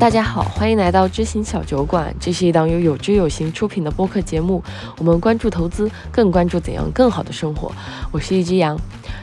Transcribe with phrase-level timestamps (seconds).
[0.00, 2.12] 大家好，欢迎来到知行小酒馆。
[2.18, 4.64] 这是一档由有知有行出品的播客节目。
[4.96, 7.70] 我们关注投资，更关注怎样更好的生活。
[8.10, 8.74] 我是一只羊。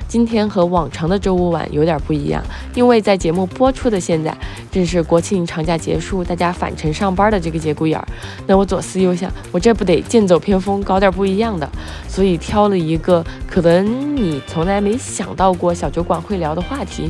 [0.07, 2.43] 今天和往常的周五晚有点不一样，
[2.75, 4.37] 因为在节目播出的现在，
[4.71, 8.07] 正是国庆长假结束，大家返程上班的这个节骨眼儿。
[8.45, 11.67] 那我左思右想，我这不得剑走偏锋，搞点不一样的，
[12.07, 17.09] 所以挑了一个可能你从来没想到过小酒馆会聊的话题，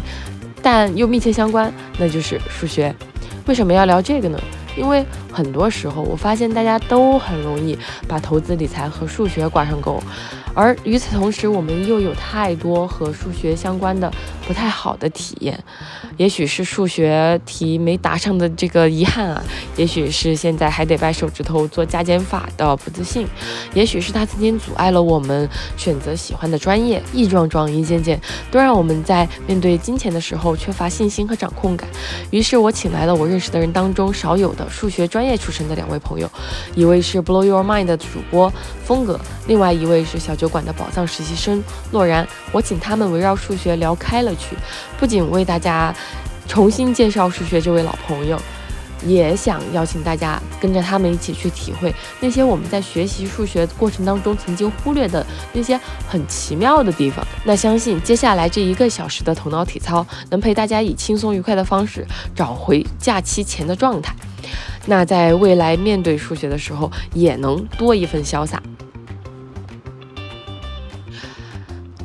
[0.62, 2.96] 但又密切相关，那就是数学。
[3.48, 4.38] 为什么要聊这个呢？
[4.76, 10.02] 因为很多时候我发现大家都很容易把投资理财和数学挂上钩。
[10.58, 14.12] 而与此同时，我们又有太多和数学相关的
[14.48, 15.64] 不太好的体验，
[16.18, 19.44] 也许是数学题没答上的这个遗憾啊，
[19.76, 23.28] 也许是现在还得掰手指头做加减法的不自信，
[23.76, 25.48] 也许是他曾经阻碍了我们
[25.78, 28.20] 选择喜欢的专业，一桩桩一件件，
[28.50, 31.88] 都让我们在面对金钱的时候缺乏信心和掌控感。
[32.32, 36.28] 于是我请来了我认识的人当中少有的数学专业出身的两位朋友，
[36.74, 38.52] 一位是 Blow Your Mind 的主播
[38.84, 40.58] 峰哥，另外一位是小九酒。
[40.58, 44.56] 馆的宝藏实习生洛然，我请他们围绕数学聊开了去，
[44.98, 45.94] 不仅为大家
[46.48, 48.40] 重新介绍数学这位老朋友，
[49.06, 57.28] 也想邀请大家跟着他们一起去体会那些我们在学习数学过程当中曾经忽略的那些很奇妙的地方。
[57.44, 64.16] 那相信接下来这一个小时的头脑体操，能陪大家以轻松愉快的方式找回假期前的状态，
[64.86, 68.64] 那在未来面对数学的时候，也能多一份潇洒。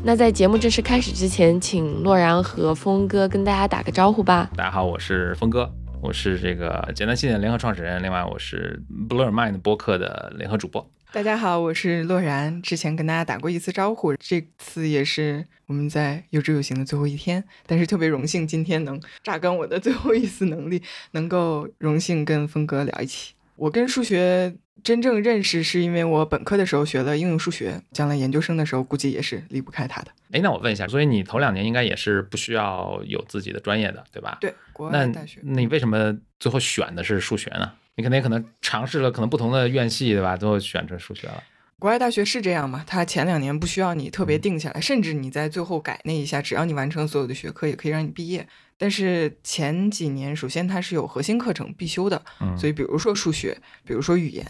[0.04, 4.50] 那在节目正式开始之前，请洛然和峰哥跟大家打个招呼吧。
[4.56, 10.90] 大家好，我是峰哥，我是这个简单信念联合创始人，另外我是 Blur Mind 播客的联合主播。
[11.12, 23.34] 大家好，我是洛然，之前跟大家打过一次招呼，这次也是我们在有志有行的最后一天，但是特别荣幸今天能榨干我的最后一丝能力，能够荣幸跟峰哥聊一起。
[23.62, 24.54] 我跟数学。
[24.82, 30.10] 真正认识是因为我本科的时候学了应用数学，将来研究生的时候估计也是离不开它的。
[30.32, 34.38] 哎，那我问一下，所以你头两年应该也是不需要有自己的专业的，对吧？
[34.40, 35.38] 对，国外大学。
[35.44, 37.70] 那你为什么最后选的是数学呢？
[37.94, 40.36] 你肯定可能尝试了可能不同的院系，对吧？
[40.36, 41.40] 最后选成数学了。
[41.78, 42.82] 国外大学是这样嘛？
[42.84, 48.48] 它前两年不需要你特别定下来，甚至你在最后改那一下，只要你完成所有的学科，也可以让你毕业。
[48.82, 52.20] 但是前几年，首先它是有核心课程必修的，
[52.58, 54.44] 所以比如说数学，比如说语言，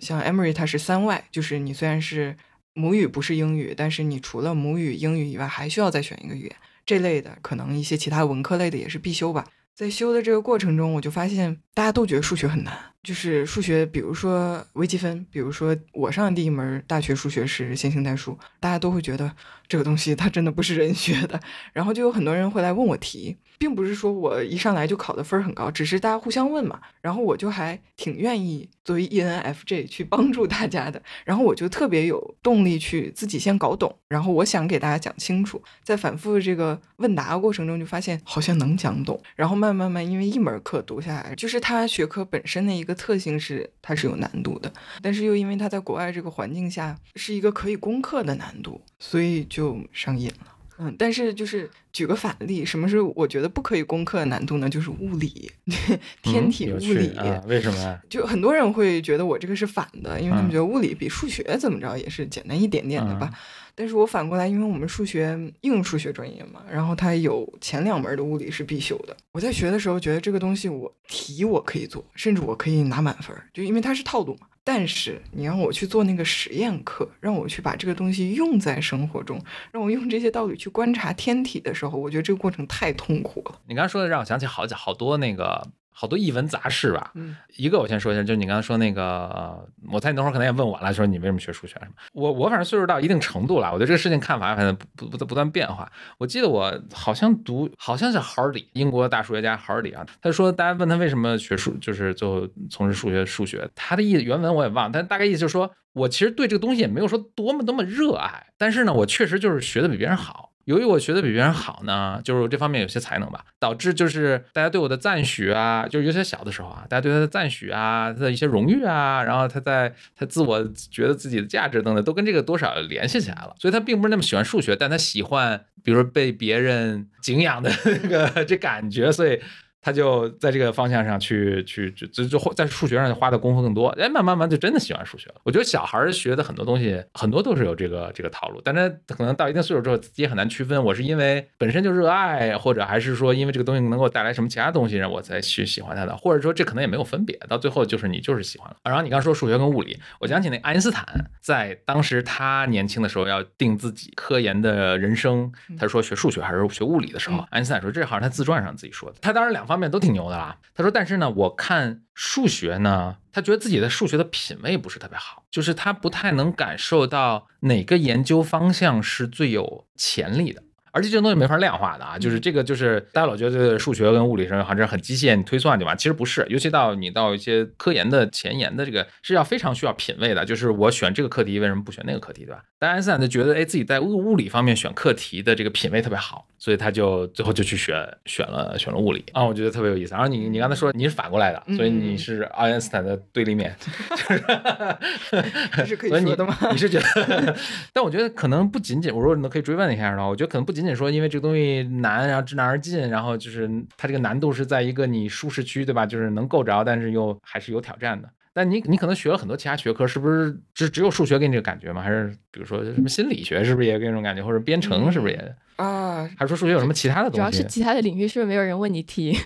[0.00, 2.36] 像 Emory 它是三外，就是你虽然是
[2.74, 9.46] 母语不是英语，但是你除了母语英语以外，还需要再选一个语言，这类的可能一些其他文科类的也是必修吧。
[9.76, 19.32] 在修的这个过程中，我就发现大家都觉得数学很难，就是数学，比如说微积分，比如说我上的第一门大学数学是线性代数，大家都会觉得
[19.70, 21.40] 这个东西它真的不是人学的，
[21.72, 23.36] 然后就有很多人会来问我题。
[23.56, 49.59] 并不是说我一上来就考的分儿很高，只是大家互相问嘛，然后我就还挺愿意作为 ENFJ 去帮助大家的，然后我就特别有动力去自己先搞懂，然后我想给大家讲清楚，在反复这个问答过程中就发现好像能讲懂，然后慢慢慢，因为一门课读下来，就是它学科本身的一个特性是它是有难度的，但是又因为它在国外这个环境下是一个可以攻克的难度，所以就
[49.92, 50.46] 上瘾了。
[50.82, 54.66] 嗯，但是就是举个反例，什么是我觉得不可以攻克的难度呢？
[54.66, 55.50] 就是物理，
[56.22, 57.12] 天体物理。
[57.46, 58.00] 为什么？
[58.08, 63.30] 就很多人会觉得我这个是反的，因为他们觉得物理比数学怎么着也是简单一点点的吧。
[63.74, 69.14] 但是我反过来，因为我们数学应用数学专业嘛，然后它有前两门的物理是必修的。
[69.32, 74.46] 我在学的时候觉得这个东西我题我可以做，甚至我可以拿满分，就因为它是套路嘛。
[74.72, 79.36] 但是你让我去做那个实验课，让我去把这个东西用在生活中，
[79.72, 83.60] 让我用这些道理去观察天体的时候，我觉得这个过程太痛苦了。
[83.66, 85.66] 你刚刚说的让我想起好几好多那个。
[86.00, 91.92] 好多译文杂事吧，嗯，一个我先说一下，就是你刚才说那个，我猜你等会儿可能也问我了，说你为什么学数学什么？
[92.14, 95.92] 我我反正岁数到一定程度了，我对这个事情看法反正不不不断变化。
[96.16, 110.48] 我记得我好像读好像是 Hardy，英国大数学家 Hardy 啊，他说大家问他为什么学数，就是最后从事数学数学，他的意原文我也忘了，但大概意思就是说我其实对这个东西也没有说多么多么热爱，但是呢，我确实就是学的比别人好。
[110.70, 123.52] 由于我学的比别人好呢，就是这方面有些才能吧，导致就是大家对我的赞许啊，就是有些小的时候啊，大家对他的赞许啊，他的一些荣誉啊，然后他在他自我觉得自己的价值等等，都跟这个多少联系起来了。
[123.58, 129.40] 所以他并不是那么喜欢数学，但他喜欢，比如说被别人敬仰的那个这感觉，所以
[129.82, 135.36] 他就在这个方向上去去就就就在数学上花的功夫更多，哎，慢慢慢就真的喜欢数学了。
[135.42, 148.76] 我觉得小孩学的很多东西，很多都是有这个这个套路，但他可能到一定岁数之后，自己也很难区分，我是因为本身就热爱，或者还是说因为这个东西能够带来什么其他东西让我才去喜欢它的，或者说这可能也没有分别，到最后就是你就是喜欢了。
[148.84, 151.04] 然后你刚说数学跟物理，我想起那爱因斯坦
[151.40, 160.58] 在当时他年轻的时候要定自己科研的人生，他说学数学还是学物理的时候，爱因斯坦说这好像他自传上自己说的，他当然两方面都挺牛的啦。
[160.74, 170.64] 他说但是呢，我看数学呢，他觉得自己的数学的品味不是特别好，就是他不太能感受到哪个研究方向是最有潜力的。
[170.92, 175.94] 而且这东西没法量化的啊，就是这个，就是大家老觉得数学跟物理上好像很机械，你推算对吧？
[175.94, 180.44] 其实不是，尤其到你到一些科研的前沿的这个是要非常需要品味的。
[180.44, 182.62] 就是我选这个课题，为什么不选那个课题，对吧？
[182.78, 187.94] 但爱因斯坦就觉得，哎，自己在物物理方面选课题的这个品味特别好，所以他就最后就去选
[188.24, 190.12] 选了选了物理啊，我觉得特别有意思。
[190.14, 193.74] 然后你你刚才说你是反过来的，所以你是爱因斯坦的对立面，
[195.76, 196.56] 这是可以 说的吗？
[196.72, 197.56] 你是觉得？
[197.92, 206.06] 但我觉得可能不仅仅，我说你可以追问一下的话，我觉得可能不仅仅仅说因为这个东西难，然后知难而进，然后就是它这个难度是在一个你舒适区，对吧？
[206.06, 208.28] 就是能够着，但是又还是有挑战的。
[208.52, 212.02] 但你你可能学了很多其他学科，是不是只只有数学给你这个感觉吗？
[212.02, 214.42] 还是比如说什么心理学，是不是也给你这种感觉？
[214.44, 216.28] 或者编程是不是也啊？
[216.36, 217.36] 还是说数学有什么其他的东西？
[217.36, 219.36] 主要是其他的领域是不是没有人问你题？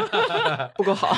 [0.74, 1.14] 不够好。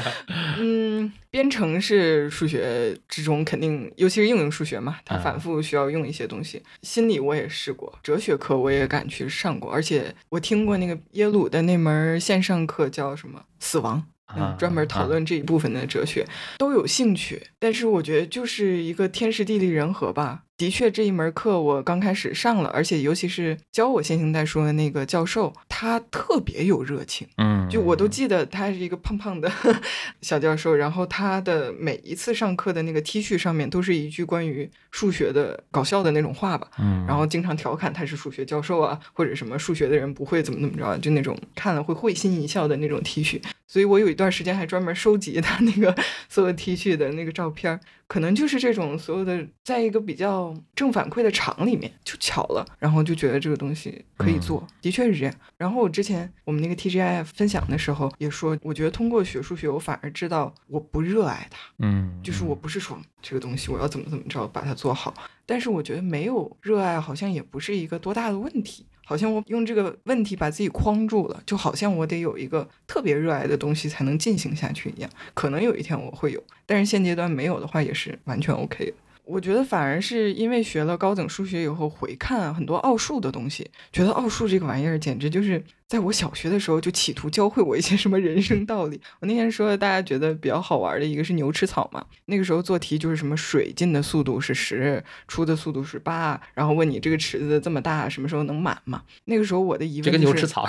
[0.58, 6.62] 嗯，编程是数学之中肯定，尤其是应用数学嘛，它反复需要用一些东西。
[6.82, 13.42] 心理我也试过，哲学课我也敢去上过，而且我听过那个耶鲁的那门线上课叫什么？
[13.60, 14.04] 死亡。
[14.36, 16.26] 嗯，专门讨论这一部分的哲学
[16.58, 20.42] 都有兴趣，但是我觉得就是一个天时地利人和吧。
[20.58, 27.26] 的确，这一门课我刚开始上了，而且尤其是教我线性代数的那个教授，他特别有热情。
[27.36, 29.50] 嗯，就我都记得他是一个胖胖的
[30.22, 36.68] 小教授，然后他的每一次上课的那个 T 恤上面都是一句关于数学的搞笑的那种话吧。
[36.78, 43.40] 嗯，然后经常调侃他是数学教授啊，或者什么数学的人不会怎么怎么着，就那种看了会会心一笑的那种 T 恤。
[43.66, 45.96] 所以我有一段时间还专门收集他那个
[46.28, 47.80] 所有 T 恤的那个照片儿
[48.12, 55.34] 可能就是这种所有的，在一个比较正反馈的场里面就巧了，然后就觉得这个东西可以做，的确是这样。
[55.56, 65.14] 然后我之前我们那个 TGIF 分享的时候也说，我觉得通过学数学，我反而知道我不热爱它，嗯，就是我不是说这个东西我要怎么怎么着把它做好，
[65.46, 68.84] 但是我觉得没有热爱好像也不是一个多大的问题。
[69.04, 75.10] 好像我用这个问题把自己框住了，就好像我得有一个特别热爱的东西才能进行下去一样。
[75.34, 78.94] 可能有一天我会有，但是现阶段没有的话也是是完全 OK 的。
[79.24, 85.62] 我觉得反而是因为学了高等数学以后，回看很多奥数的东西，觉得奥数这个玩意儿简直就是。
[85.88, 89.00] 在我小学的时候，就企图教会我一些什么人生道理。
[89.20, 92.02] 我那天说，大家觉得比较好玩的一个是牛吃草嘛。
[92.26, 99.02] 那个时候做题就是什么水进的速度是十，出的速度是八，然后问你这个池子这么大，什么时候能满嘛？
[99.26, 100.66] 那个时候我的疑问，这个牛吃草，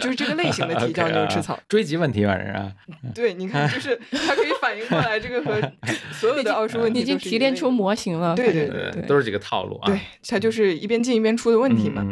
[0.00, 2.72] 就是这个类型的题叫 牛吃草，追及问题反正啊。
[3.14, 5.60] 对，你看，就是它可以反应过来，这个和
[6.12, 8.36] 所有的奥数问题已经提炼出模型了。
[8.36, 9.86] 对对对，都是几个套路啊。
[9.86, 9.98] 对，
[10.28, 12.06] 它就是一边进一边出的问题嘛。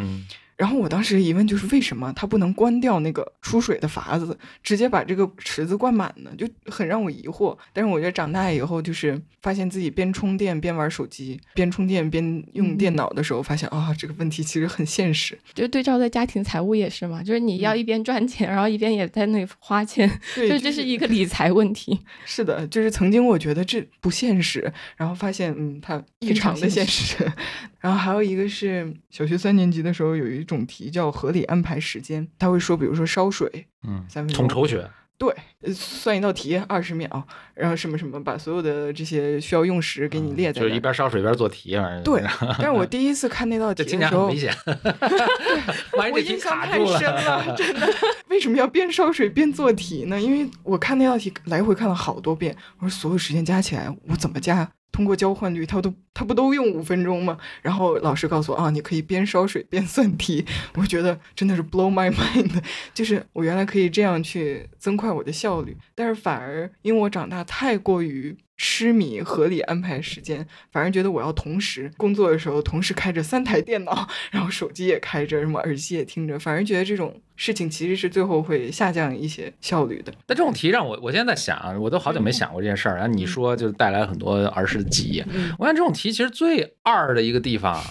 [0.62, 6.30] 然后我当时的疑问就是，为什么它不能关掉那个出水的阀子，直接把这个池子灌满呢？
[6.38, 7.58] 就很让我疑惑。
[7.72, 15.36] 但是我觉得长大以后，就是发现自己边充电边玩手机，边充电边用电脑的时候，发现啊，这个问题其实很现实。
[15.52, 21.98] 就对照在家庭财务也是嘛，就是你要一边赚钱，然后一边也在那花钱，就这是一个理财问题。
[22.24, 27.28] 是的，就是曾经我觉得这不现实，然后发现嗯，它异常的现实。
[27.82, 35.34] 然后还有一个是小学三年级的时候有一种题叫合理安排时间，他会说，比如说烧水，嗯，三分钟，统筹学，对，
[35.74, 37.22] 算一道题二十秒，
[37.54, 42.22] 然后什么什么，把所有的这些需要用时给你列在，就是一边烧水一边做题，反正对。
[42.58, 44.54] 但是我第一次看那道 题的时候，危险，
[45.98, 47.88] 我印象太深了，真的。
[48.28, 50.20] 为什么要边烧水边做题呢？
[50.20, 54.68] 因为我看那道题来回看了好多遍，我说所有时间加起来，我怎么加？
[54.92, 57.38] 通过交换率，他都他不都用五分钟吗？
[57.62, 60.44] 然后老师告诉我啊，你可以边烧水边算题。
[60.76, 62.62] 我觉得真的是 blow my mind，
[62.94, 68.36] 就是我原来可以这样去增快我的效率，但是反而因为我长大太过于。
[68.64, 80.14] 痴迷合理安排时间，反而觉得我要同时工作的时候同时开着三台电脑， 然后手机也开着，什么耳机也听着，反而觉得这种事情其实是最后会下降一些效率的。
[80.24, 82.94] 但这种题让我，我现在在想，我都好久没想过这件事儿。
[82.94, 85.24] 然后你说就是带来很多儿时的记忆。
[85.58, 87.82] 我想这种题其实最二的一个地方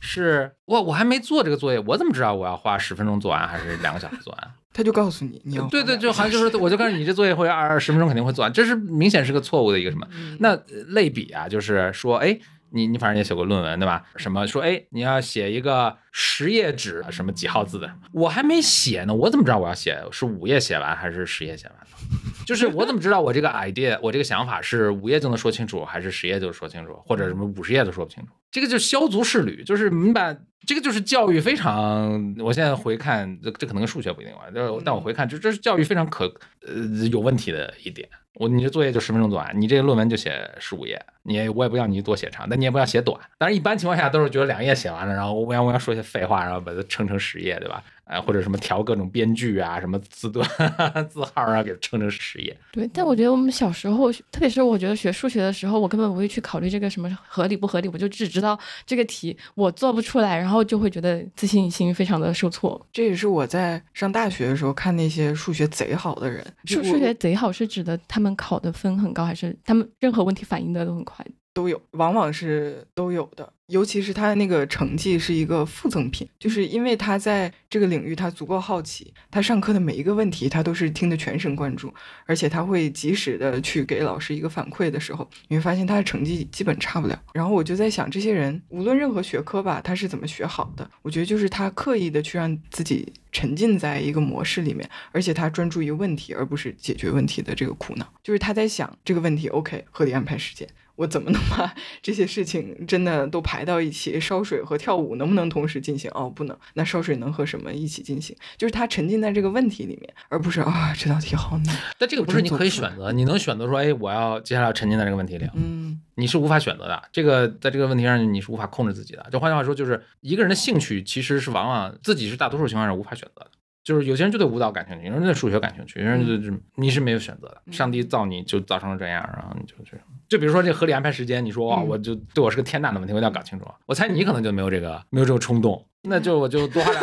[0.00, 4.50] 是，我我还没做这个作业，我怎么知道我要花十分钟做完还是两个小时做完？
[4.76, 10.06] 他就告诉你你要对对，就好像就是我就告诉你这作业会二十分钟肯定会做完，这是明显是个错误的一个什么？
[10.40, 10.54] 那
[10.88, 12.38] 类比啊，就是说，哎。
[12.70, 14.02] 你你反正也写过论文对吧？
[14.16, 17.88] 什么说哎，你要写一个十页纸，什么几号字的？
[18.12, 21.76] 我还没写呢，我怎么知道我要写是五页写完还是十页写完？
[22.44, 28.30] 就是我怎么知道我这个 idea，我这个想法是五页就能说清楚，还是十页就说清楚，或者什么五十页都说不清楚？
[28.50, 32.34] 这个就削足适履，就是明白这个就是教育非常。
[32.38, 36.26] 我现在回看，这这可能跟数学不一定关，但但我回看，这这是教育非常可
[36.66, 38.08] 呃有问题的一点。
[38.34, 43.18] 我你这作业就十分钟做完，你这个论文就写十五页，你我也不要你多写长，但你也不要写短。
[43.38, 47.82] 当然一般情况下都是觉得两页写完了，然后我要我要说些废话，然后把它撑成十页，对吧？
[48.04, 50.46] 啊，或者什么调各种编剧啊，什么字段、
[51.08, 52.56] 字号啊，给它撑成十页。
[52.70, 62.86] 对，但我觉得我们小时候，特别是我觉得学数学的时候，我根本不会去考虑这个什么合理不合理，我就只知道这个题我做不出来，然后就会觉得自信心非常的受挫。
[62.92, 71.24] 这也是我在上大学的时候看那些数学贼好的人，数数学贼好是指的他们考的分很高，还是他们任何问题反应的都很快？
[71.56, 73.50] 都有，往往是都有的。
[73.68, 81.92] 尤其是他的那个成绩是一个附赠品，就是因为他在这个领域他足够好奇，他上课的每一个问题他都是听得全神贯注，
[82.26, 87.20] 而且他会及时的去给老师一个反馈的时候，你会发现他的成绩基本差不了。
[87.32, 90.88] 然后我就在想，这些人无论任何学科吧，他是怎么学好的？
[91.00, 98.06] 我觉得就是他刻意的去让自己沉浸在一个模式里面，而且他专注于问题，而不是解决问题的这个苦恼。
[98.22, 100.68] 就是他在想这个问题，OK，合理安排时间。
[100.96, 104.18] 我怎么能把 这些事情真的都排到一起？
[104.18, 106.10] 烧水和跳舞能不能同时进行？
[106.14, 106.58] 哦，不能。
[106.74, 108.36] 那烧水能和什么一起进行？
[108.56, 111.76] 就是他沉浸在这个问题里面，而不是啊，这道题好难。
[111.98, 115.48] 但这个不是你可以选择，你能选择说，哎，我要接下来沉浸在这个问题里。
[115.54, 117.02] 嗯，你是无法选择的。
[117.12, 119.26] 这个在这个问题上你是无法控制自己的。
[119.30, 123.50] 就换句话说，就是一个人的兴趣其实是往往自己是大多数情况下无法选择的。
[123.86, 127.62] 就是有些人就对舞蹈感兴趣，有人对数学感兴趣，有人就是你是没有选择的。
[127.70, 130.04] 上帝造你就造成了这样，然后你就这样。
[130.28, 133.64] 就比如说这合理安排时间，你说哇我就对我是个天大的问题，我一定要搞清楚。
[133.86, 137.00] 我猜你可能就没有这个没有这个冲动，那就我就多花两，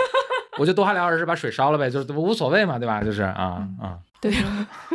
[0.60, 3.02] 我就多花两小时把水烧了呗，就是无所谓嘛，对吧？
[3.02, 3.98] 就是啊啊。
[4.20, 4.34] 对，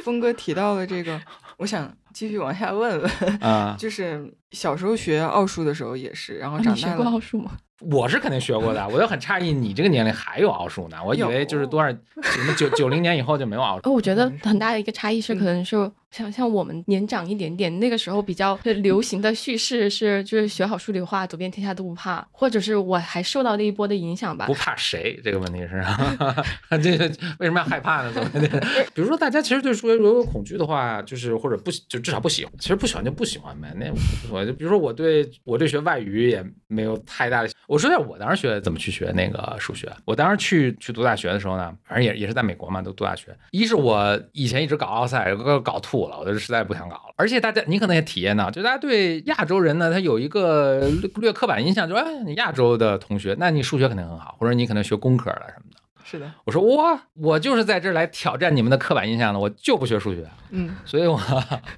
[0.03, 1.19] 峰哥提到了这个，
[1.57, 6.77] 我想继续往下问问啊， 就是小时候学奥数的时候也是，然后长大了。
[6.77, 7.53] 学过奥数吗？
[7.93, 10.97] 我是肯定学过的，我就很诧异，你这个年龄还有奥数呢？
[11.05, 13.93] 我以为就是多少什么九九零年以后就没有奥数。
[13.95, 15.91] 我觉得很大的一个差异是，可能是。
[16.11, 24.47] 像像我们年长一点点，那个时候比较流行的叙事是，就是学好数理化，走遍天下都不怕，或者是我还受到那一波的影响吧。
[24.47, 25.21] 不怕谁？
[25.23, 25.85] 这个问题是，
[26.83, 27.05] 这个
[27.39, 28.11] 为什么要害怕呢？
[28.95, 33.71] 比如说，大家其实对数学如果有恐惧的话，就是或者不就至少不喜欢，其实不喜欢就不喜欢呗。
[33.77, 33.85] 那
[34.33, 37.51] 我就比如说，我对我对学外语也没有太大的。
[37.67, 39.89] 我说一下我当时学怎么去学那个数学。
[40.05, 43.37] 我当时去去读大学的时候呢，反正也也是在美国嘛，都读大学。
[43.51, 45.99] 一是我以前一直搞奥赛，搞搞吐。
[46.09, 47.15] 了，我就实在不想搞了。
[47.17, 55.77] 而且大家，你可能也体验到，就大家对亚洲人呢，他有一个略刻板印象，就哎，你亚洲的同学，那你数学肯定很好，或者你可能学工科了什么的。
[56.05, 60.27] 是的，我说我我就是在这儿来挑战你们的刻板印象的，我就不学数学。
[60.51, 61.21] 嗯， 所以我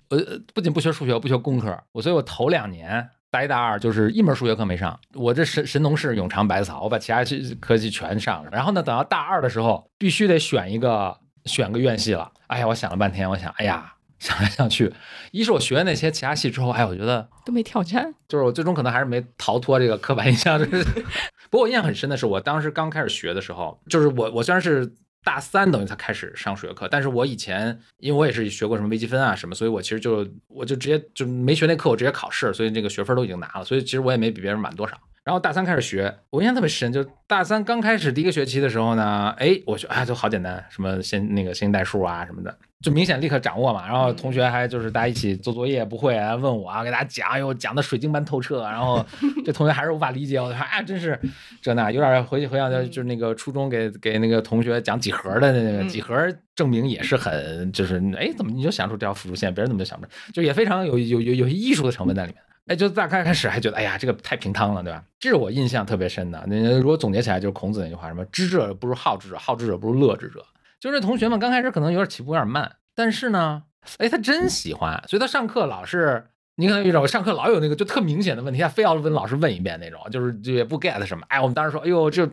[0.08, 0.16] 我
[0.54, 7.24] 不仅不学数学，我不学工科，我所以我头两年大一大二就是一门数学课没上，我这神神农氏永尝百草，我把其他
[7.60, 8.50] 科系全上了。
[8.52, 12.30] 然后呢，等到大二的时候，必须得选一个选个院系了。
[12.46, 13.94] 哎呀，我想了半天，我想，哎呀。
[14.20, 14.92] 想来想去，
[15.32, 20.56] 一是我学那些其他系之后，哎，我觉得都没挑战， 就是我最终可能还是没逃脱这个刻板印象。
[20.58, 20.84] 就是
[21.50, 24.88] 不过我印象很深的是，我当时刚开始学的时候，就是我我虽然是
[25.24, 34.96] 大三等于才开始上数学课，但是我以前因为我也是学过什么微积分啊什么，所以我其实就我就直接就没学那课，我直接考试，所以那个学分都已经拿了，所以其实我也没比别人晚多少。
[35.24, 42.56] 然后大三开始学，我印象特别深，就大三刚开始第一个学期的时候呢，哎，我学啊就好简单，什么先那个线性代数啊什么的。
[42.80, 49.04] 就明显立刻掌握嘛，然后同学还就是大家一起做作业不会啊，问我啊，给大家讲，哎呦讲的水晶般透彻，然后
[49.44, 51.20] 这同学还是无法理解，我说哎真是
[51.60, 56.16] 这那有点回去回想就是那个初中给给那个同学讲几何的那个几何
[56.54, 65.02] 证明也是很就是哎怎么你就想出这条辅助线，别人怎么就想不出，就也非常有有有有些艺术的成分在里面，哎就大概开始还觉得哎呀这个太平汤了对吧？
[65.18, 66.40] 这是我印象特别深的。
[66.46, 70.46] 那如果总结起来就是孔子那句话什么知者不如好之者，好之者不如乐之者。
[70.78, 73.64] 就是同学们刚开始可能有点起步有点慢，但是呢，
[73.98, 76.24] 哎，他真喜欢，所以他上课老是，
[76.54, 81.24] 你可能遇到我上课老有那个就特明显的问题，他非要问老师问一遍那种，就是就也不 get 什么。
[81.28, 82.24] 哎，我们当时说，哎呦，这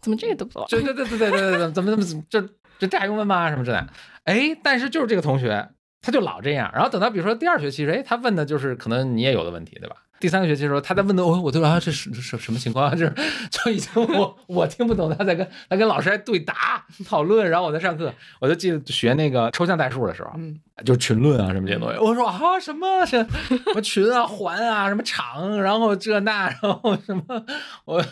[0.00, 0.66] 怎么这个都不懂？
[0.70, 2.40] 对对对对对对对，怎么怎么怎么这
[2.78, 3.50] 这这还用问吗？
[3.50, 3.88] 什么之类的？
[4.24, 5.68] 哎，但是就是这个同学，
[6.06, 6.70] 他就老这样。
[6.72, 9.96] 然后等到比如说第二学期，哎，他问的就是可能你也有的问题，对吧？
[10.20, 12.90] 第三个学期的时候，他在问的我，我都啊这是什什么情况？
[12.96, 13.12] 就是
[13.50, 23.26] 就已经我我听不懂，他在跟他跟老师还对答讨论，然后我在上课，我就记得学那个抽象代数的时候，嗯，就群论啊什么这些东西，我说啊什么什
[23.74, 27.44] 么群啊环啊什么场，然后这那， 然后什么
[27.84, 28.02] 我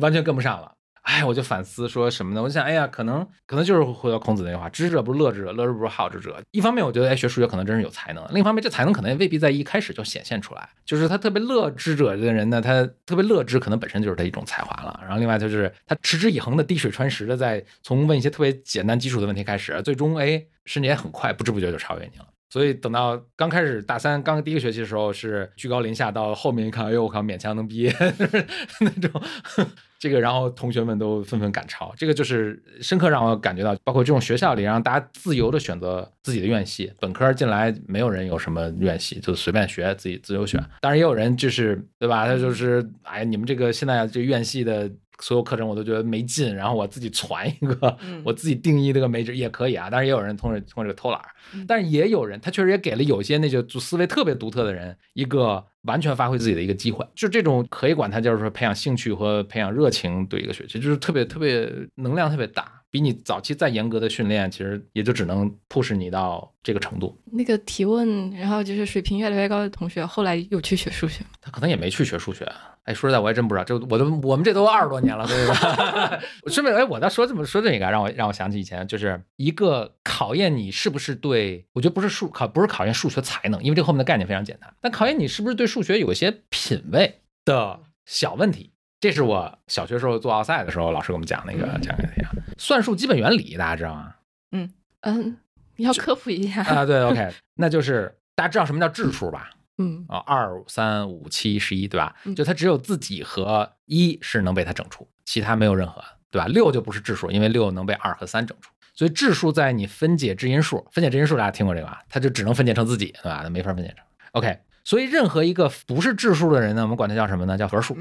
[0.00, 0.72] 完全跟不上了。
[1.02, 2.40] 哎，我就反思说什么呢？
[2.40, 10.68] 我就想，哎呀，可能可能就是回到孔子那句话：“知之者不是乐之者，乐之不是好之者。”一方面，我觉得哎，学数学可能真是有才能；另一方面，这才能可能也未必在一开始就显现出来。
[10.84, 15.00] 就是他特别乐之者的人呢，他特别乐之，可能本身就是他一种才华了。
[15.02, 22.26] 然后，另外就是他持之以恒的滴水穿石的，在从问一些特别简单基础的问题开始，最终哎，甚至也很快，不知不觉就超越你了。
[22.52, 27.90] 所以等到刚开始大三刚第一个学期的时候是居高临下，到后面一看，哎呦我靠，勉强能毕业
[28.80, 29.22] 那种，
[29.98, 44.90] 这个然后同学们都纷纷赶超，这个就是深刻让我感觉到，包括这种学校里让大家自由的选择自己的院系，本科进来没有人有什么院系，就随便学自己自由选，当然也有人就是对吧，他就是哎你们这个现在这院系的。
[45.22, 49.88] 所有课程我都觉得没劲，然后我自己传一个，我自己定义这个没也可以啊。
[49.88, 51.20] 当然也有人通过通过这个偷懒，
[51.68, 57.06] 但是也有人他确实也给了有些那就思维特别独特的人一个完全发挥自己的一个机会。
[57.14, 62.81] 就这种可以管它就是说培养兴趣和培养热情对一个学期，就是特别特别能量特别大。
[62.92, 67.18] 比你早期再严格的训练，其实也就只能 push 你到这个程度。
[67.32, 71.24] 那个提问，然后就是水平越来越高的同学，后来又去学数学。
[71.40, 72.44] 他可能也没去学数学。
[72.84, 73.64] 哎，说实在，我也真不知道。
[73.64, 76.20] 这我都我们这都二十多年了，对吧？
[76.48, 84.70] 顺便，哎，我倒说这么说这个，让我让我想起以前，就是一个考验你是不是对，我觉得不是数考，不是考验数学才能，因为这后面的概念非常简单。
[84.82, 88.72] 但考验你是不是对数学有一些品味的小问题。
[89.00, 94.14] 这是我小学时候做奥赛的时候，老师给我们讲那个讲那个算术基本原理，大家知道吗？
[94.52, 95.36] 嗯嗯，
[95.74, 96.86] 你要科普一下啊？
[96.86, 97.28] 对，OK，
[97.58, 99.50] 那就是大家知道什么叫质数吧？
[99.78, 102.14] 嗯啊，二三五七十一，对吧？
[102.36, 106.00] 就它只有自己和一是能被它整除，其他没有任何，
[106.30, 106.46] 对吧？
[106.46, 112.00] 六就不是质数，因为六能被二和三整除，所以质数在你分解质因数，分解质因数大家听过这个吧？
[112.08, 113.40] 它就只能分解成自己，对吧？
[113.42, 117.58] 它没法分解成 OK，所以任何一个不是质数的人呢，我们管它叫什么呢？
[117.58, 117.96] 叫合数。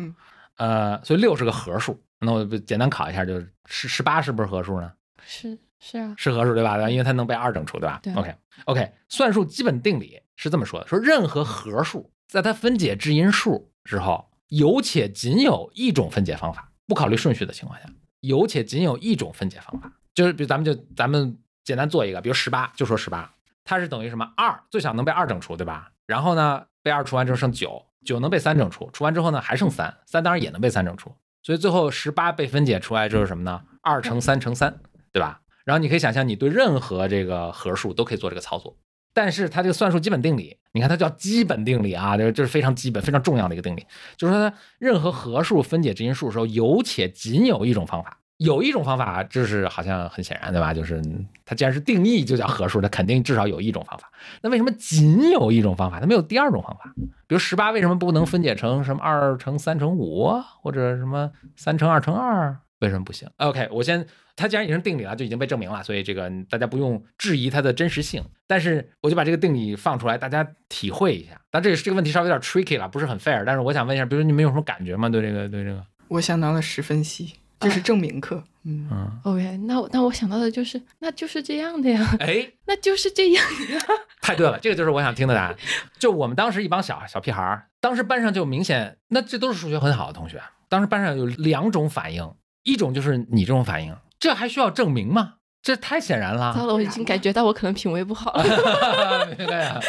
[0.58, 4.92] 呃，所以六是个合数，那我简单考一下，就是十十八是不是合数呢？
[5.26, 6.90] 是是啊，是合数对吧？
[6.90, 8.00] 因为它能被二整除对吧？
[8.04, 8.14] 对。
[8.14, 8.36] OK
[8.66, 23.34] OK，算术基本定理是这么说的：说任何合数在它分解质因数之后，有且仅有一种分解方法，不考虑顺序的情况下，有且仅有一种分解方法，就是比如咱们就咱们简单做一个，比如十八，就说十八，
[23.64, 24.32] 它是等于什么？
[24.36, 25.92] 二最小能被二整除对吧？
[26.06, 27.84] 然后呢，被二除完之后剩九。
[28.06, 33.62] 九能被三整除，除完之后呢还剩三，三当然也能被三整除，所以最后十八被分解出来就是什么呢？
[33.82, 34.80] 二乘三乘三，
[35.12, 35.42] 对吧？
[35.64, 38.76] 然后你可以想象，你对任何这个合数都可以做这个操作，
[39.14, 43.86] 但是它这个算术基本定理，你看它叫基本定理啊，这这是非常基本、非常重要的一个定理，
[44.18, 48.18] 就是说它任何合数分解质因数的时候，有且仅有一种方法。
[48.44, 50.74] 有一种方法，就是好像很显然，对吧？
[50.74, 51.00] 就是
[51.46, 54.12] 它既然是定义就叫合数，它肯定至少有一种方法。
[54.42, 56.00] 那为什么仅有一种方法？
[56.00, 56.92] 它没有第二种方法？
[57.28, 62.58] 比如十八为什么不能分解成什么二乘三乘五，或者什么三乘二乘二？
[62.80, 64.04] 为什么不行？OK，我先，
[64.36, 68.24] 它既然已经定理了，就已经被证明了，所以这个大家不用质疑它的真实性。
[68.48, 71.40] 但是我就把这个定理放出来，大家体会一下。
[71.52, 73.44] 但这个这个问题稍微有点 tricky 了，不是很 fair。
[73.46, 75.08] 但是我想问一下，比如你们有什么感觉吗？
[75.10, 77.36] 对这个，对这个，我想到了十分析。
[77.62, 78.90] 这是证明课，嗯
[79.24, 83.80] ，OK，那我那我想到的就是，那就是这样的呀，哎， 那就是这样的，
[84.22, 85.56] 太对了，这个就是我想听的答案。
[86.00, 95.36] 就我们当时一帮小小屁孩儿，当时班上就明显，那这都是数学很好的同学，当时班上有两种反应，一种就是你这种反应，这还需要证明吗？
[95.64, 96.54] 这太显然了。
[96.56, 98.44] 糟了，我已经感觉到我可能品味不好了。
[99.38, 99.80] 对呀，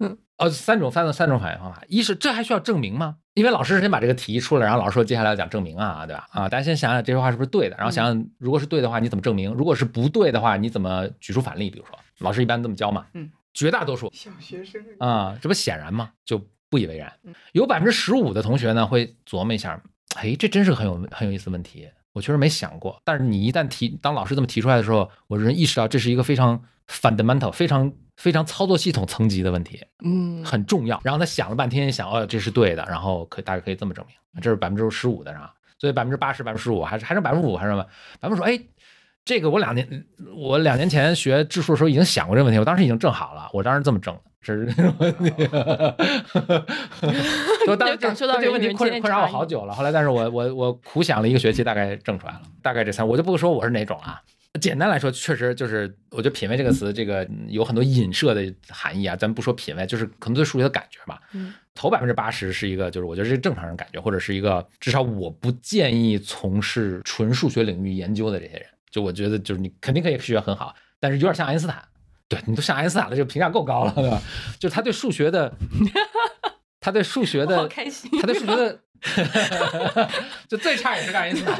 [0.00, 0.18] 嗯。
[0.44, 3.16] 哦，三种三种三种反应方法，一是这还需要证明吗？
[3.34, 6.28] 因为老师先把这个题出了，然后老师说接下来要讲证明啊，对吧？
[6.30, 9.50] 啊，大家先想想这句话是不是对的，然后想想如果是对的话，你怎么证明？
[9.52, 11.70] 如果是不对的话，你怎么举出反例？
[11.70, 13.06] 比如说，老师一般这么教嘛。
[13.14, 16.10] 嗯，绝大多数小学生啊，这不显然吗？
[16.24, 17.12] 就不以为然。
[17.52, 19.80] 有百分之十五的同学呢会琢磨一下，
[20.16, 23.00] 哎，这真是很有很有意思的问题，我确实没想过。
[23.04, 27.92] 但是你一旦提，当老师这么提出来的时候，我人意识到这是一个非常 fundamental 非常。
[28.16, 31.00] 非常操作系统层级的问题，嗯，很重要。
[31.04, 35.52] 然后他想了半天，想哦，这是对的，然后可大概可以这么证明，这是百分之十五的，是吧？
[35.78, 37.84] 所以百分之八十、百分之十五，还是还剩百分之五，还是什么？
[38.20, 38.58] 百分之说，哎，
[39.24, 45.30] 这个我两年，我两年前学质数的时候已经想过这个问题，我当时已经证好了，我当时这么证的，这是这个问题。
[47.66, 54.20] 我当时感受到这个问题困困扰我好久了，后来但是我我我苦想了一个学期，大概证出来了，大概这三，我就不说我是哪种了。
[54.60, 59.16] 简单来说，确实就是我觉得“品味”这个词，这个有很多隐射的含义啊。
[59.16, 61.20] 咱不说品味，就是可能对数学的感觉吧。
[61.32, 68.66] 嗯，头百分之八十是一个，就是我觉得是正常人感觉，或者是一个至少我不建议从事纯数学领域研究的这些人。
[68.90, 71.82] 就我觉得，就是你肯定可以数学很好，但是有点像爱因斯坦。
[72.28, 74.22] 对你都像爱因斯坦了，这个评价够高了，对吧？
[74.60, 75.52] 就是他对数学的，
[76.80, 78.80] 他对数学的，开心，他对数学的。
[80.48, 81.58] 就最差也是爱因斯坦，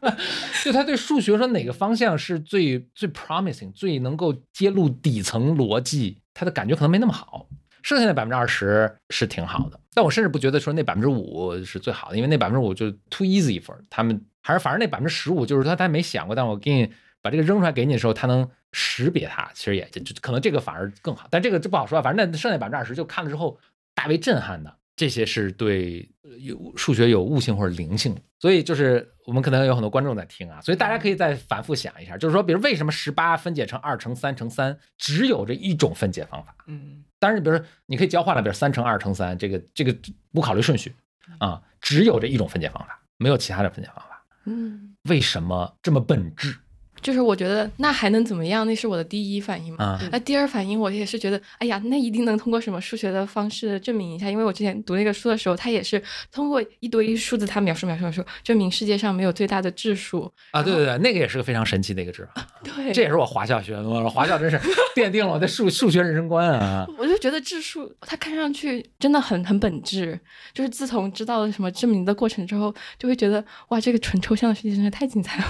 [0.64, 7.46] 就他对数学说哪个方向是最最 promising，最能够揭露底层逻辑，他的感觉可能没那么好。
[7.82, 16.88] 剩下的百分之二十是挺好的，但我甚至不觉得说那百分之五是最好的，因为那百分之五就 too easy for 他们，还是反正那百分之十五就是他他没想过，但我给你
[17.20, 23.58] 把这个扔出来给你的时候，他能识别它，其实也就可能这个反而更好，但这个就不好说，反正那剩下百分之二十就看了之后
[23.94, 24.72] 大为震撼的。
[24.94, 26.08] 这些是对
[26.40, 36.54] 有数学有悟性或者灵性，所以就是我们可能有很多观众在听啊，所以大家可以再反复想一下，就是说，比如为什么十八分解成二乘三乘三只有这一种分解方法？
[36.66, 39.96] 嗯，当然，比如说你可以交换了，比如三乘二乘三，这个这个
[40.32, 40.94] 不考虑顺序
[41.38, 44.26] 啊，只有这一种分解方法，没有其他的分解方法。
[44.44, 46.56] 嗯，为什么这么本质？
[47.02, 48.66] 就是我觉得那还能怎么样？
[48.66, 49.98] 那是我的第一反应嘛。
[50.10, 54.30] 那第二反应我也是觉得，哎呀，那一定能通过什么数学的方式证明一下。
[54.30, 60.62] 因为我之前读那个书的时候，他也是通过一堆数字，他描述描述描述，证明世界上没有最大的质数啊。
[60.62, 62.28] 对对对，那个也是个非常神奇的一个质。
[62.62, 63.82] 对，这也是我华校学的。
[63.82, 64.56] 我华校真是
[64.94, 66.86] 奠定了我的数数学人生观啊。
[66.98, 70.18] 我就觉得质数它看上去真的很很本质，
[70.54, 75.46] 就是自从知道了什么证明的过程之后，就会觉得哇，这个纯抽象的世界真是太精彩了。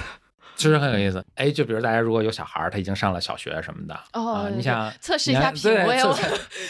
[0.55, 6.15] 确实很有意思，哎，就比如大家如果有小孩儿，他已经上了小学什么的，哦，你想测试一下品味，哦，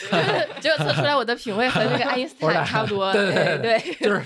[0.61, 4.21] 结果测出来我的品味和那个爱因斯坦差不多， 对对对，就是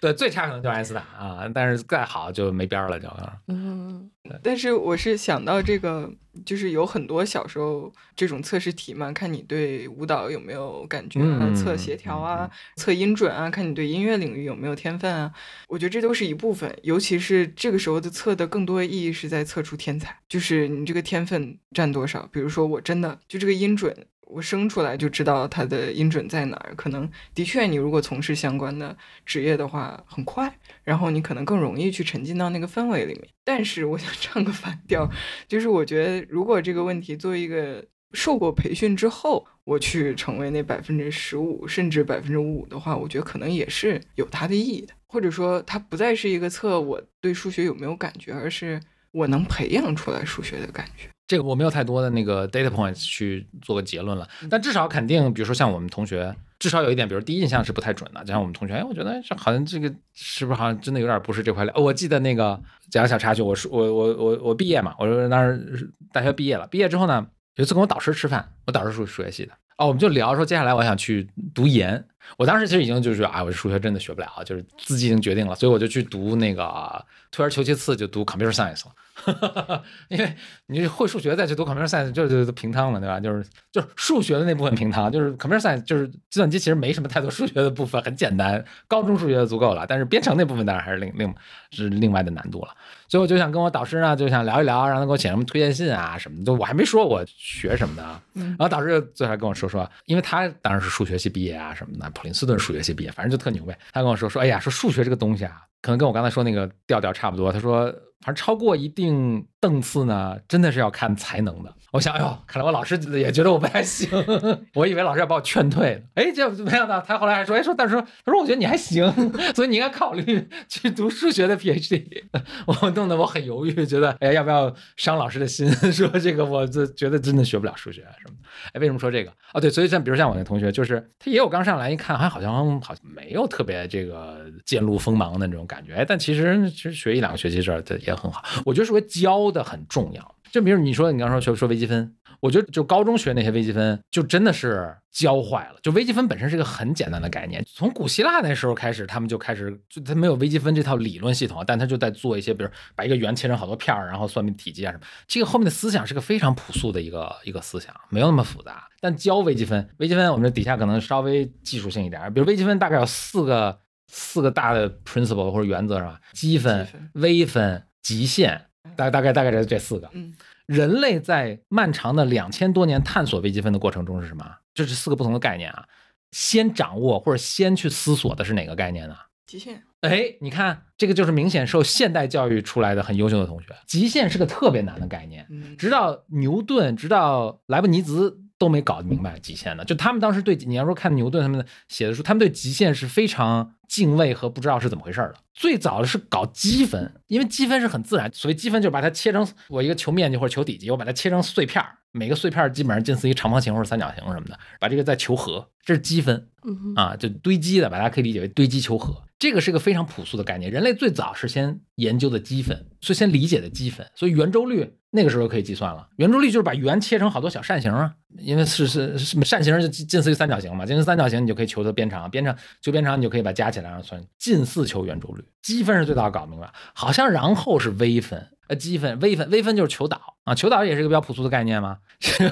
[0.00, 3.08] 对最差可能就爱因斯坦啊，但是再好就没边儿了，就
[3.48, 4.10] 嗯。
[4.42, 6.10] 但是我是想到这个，
[6.44, 15.32] 就是有很多小时候这种测试题嘛，看你对舞蹈有没有感觉啊，测协调啊，测音准啊，看你对音乐领域有没有天分啊。
[15.68, 22.28] 我觉得这都是一部分，尤其是这个时候的测的更多的意义是在测出天才，就是你这个天分占多少。
[22.32, 24.06] 比如说我真的就这个音准。
[24.26, 33.28] 我生出来就知道它的音准在哪儿，可能的确，你如果从事相关的职业的话，很快，然后你可能更容易去沉浸到那个氛围里面。
[33.44, 35.08] 但是我想唱个反调，
[35.46, 48.80] 就是我觉得如果这个问题作为一个受过培训之后，我去成为那百分之十五甚至百分之五的话，我觉得可能也是有它的意义的，或者说它不再是一个测我对数学有没有感觉，而是
[49.12, 51.08] 我能培养出来数学的感觉。
[51.26, 58.20] 这个我没有太多的那个 data points 去做个结论了，但至少肯定，比如说像我们同学，至少有一点，比如第一印象是不太准的。
[58.20, 61.74] 就像我们同学，哎，我觉得这好像这个是不是好像真的有点不是这块料？
[61.76, 62.60] 我记得那个
[62.90, 72.04] 讲个小插曲，我说我我我我毕业嘛，我说当时大学毕业了，毕业之后呢，有一次跟我导师吃饭，我导师是数学系的，哦，我们就聊说接下来我想去读研。
[72.36, 78.92] 我当时其实已经就是啊，我数学真的学不了，就是自己已经决定了，所以我就去读那个退而求其次，就读 computer science 了。
[80.08, 83.18] 因为你会数学再去读 computer science 就就平汤了，对吧？
[83.18, 89.86] 就是就是数学的那部分平汤，就是 computer science 就是计算机其实没什么太多数学的部分，很简单，高中数学就足够了。
[89.88, 91.34] 但是编程那部分当然还是另另
[91.70, 92.68] 是另外的难度了。
[93.08, 96.52] 所以我就想跟我导师呢，就想聊一聊，让他给我写什么推荐信啊什么的。
[96.52, 98.02] 我还没说我学什么的，
[98.34, 103.78] 然后导师最后跟我说说，因为他当然是数学系毕业啊什么的，普林斯顿数学系毕业，反正就特牛呗。
[103.92, 107.50] 他跟我说说，哎呀，说数学这个东西啊，可能跟我刚才说那个调调差不多。
[107.50, 107.94] 他说。
[108.20, 111.74] 反正超过一定档次呢，真的是要看才能的。
[111.92, 114.08] 我想，哎呦，看来我老师也觉得我不太行。
[114.74, 119.10] 我以为老师要把我劝退哎，结果没想到他后来还说，哎，说但是说，他说我觉得你还行，
[119.54, 122.04] 所以你应该考虑去读数学的 PhD。
[122.66, 125.70] 我弄得我很犹豫，觉得哎，要不要伤老师的心？
[125.92, 128.48] 说这个，我这觉得真的学不了数学什么的。
[128.72, 129.32] 哎，为什么说这个？
[129.54, 135.94] 哦，对，所以像比如像我那同学，就是他也有刚上来一看，还好像好像没有特别这个见露锋芒的那种感觉。
[135.94, 138.42] 哎，但其实其实学一两个学期这这也很好。
[138.64, 140.35] 我觉得数学教的很重要。
[140.56, 145.78] 就比如你说，你刚说学说微积分，我觉得就高中学那些微积分，就真的是教坏了。
[145.82, 155.04] 就微积分本身是一个很简单的概念，从古希腊那时候开始，他们就开始就他没有微积分这套理论系统，但他就在做一些，比如把一个圆切成好多片儿，然后算命体积啊什么。
[155.28, 158.88] 这个后面的思想是个非常朴素的一个一个思想，没有那么复杂。
[158.98, 166.18] 但教微积分，微积分我们这底下可能稍微技术性一点，比如微积分大概有四个四个大的 principle 或者原则是吧？
[166.32, 168.65] 积分、微分、极限。
[168.94, 170.34] 大大概大概这这四个，嗯，
[170.66, 174.44] 人类在漫长的两千多年探索微积分的过程中是什么？
[174.74, 175.86] 这是四个不同的概念啊。
[176.32, 179.16] 先掌握或者先去思索的是哪个概念呢？
[179.46, 179.82] 极限。
[180.02, 183.74] 哎，你看这个就是明显受现代教育出来的很优秀的同学。
[183.86, 185.46] 极限是个特别难的概念，
[185.78, 188.40] 直到牛顿，直到莱布尼兹。
[188.58, 195.34] 都没搞明白极限呢，就他们当时对你要说看牛顿他们写的书，他们对极限是非常敬畏和不知道是怎么回事的。
[195.54, 206.46] 最早的是搞积分，因为积分是很自然，所谓积分就是把它切成我一个球面积或者球体积，我把它切成碎片儿，每个碎片基本上近似于长方形或者三角形什么的，把这个再求和，这是积分
[206.94, 209.22] 啊，就堆积的，把它可以理解为堆积求和。
[209.38, 216.08] 这个是个非常朴素的概念，人类最早是先研究的积分，所以先理解的积分，所以圆周率那个时候可以计算了。
[216.16, 225.44] 圆周率就是把圆切成好多小扇形啊，因为是是扇形就近似于三角形嘛，近似三角形你就可以求它边长，边长求边长你就可以把加起来然后算近似求圆周率。
[225.60, 231.98] 积分是最早搞明白，好像然后是微分，呃，积分、微分、微分就是求导啊，求导也是一个比较朴素的概念嘛。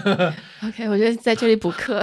[0.63, 2.03] OK，我觉得在这里补课，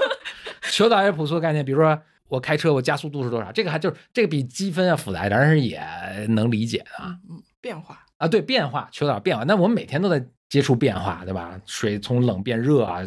[0.72, 2.00] 求导也是朴素的概念，比如说。
[2.28, 3.50] 我开车，我加速度是多少？
[3.52, 5.80] 这个还就是这个比积分要复杂一点，但是也
[6.28, 7.16] 能理解啊。
[7.28, 9.44] 嗯，变化啊，对，变化求导变化。
[9.44, 11.60] 那我们每天都在接触变化，对吧？
[11.66, 13.00] 水从冷变热啊，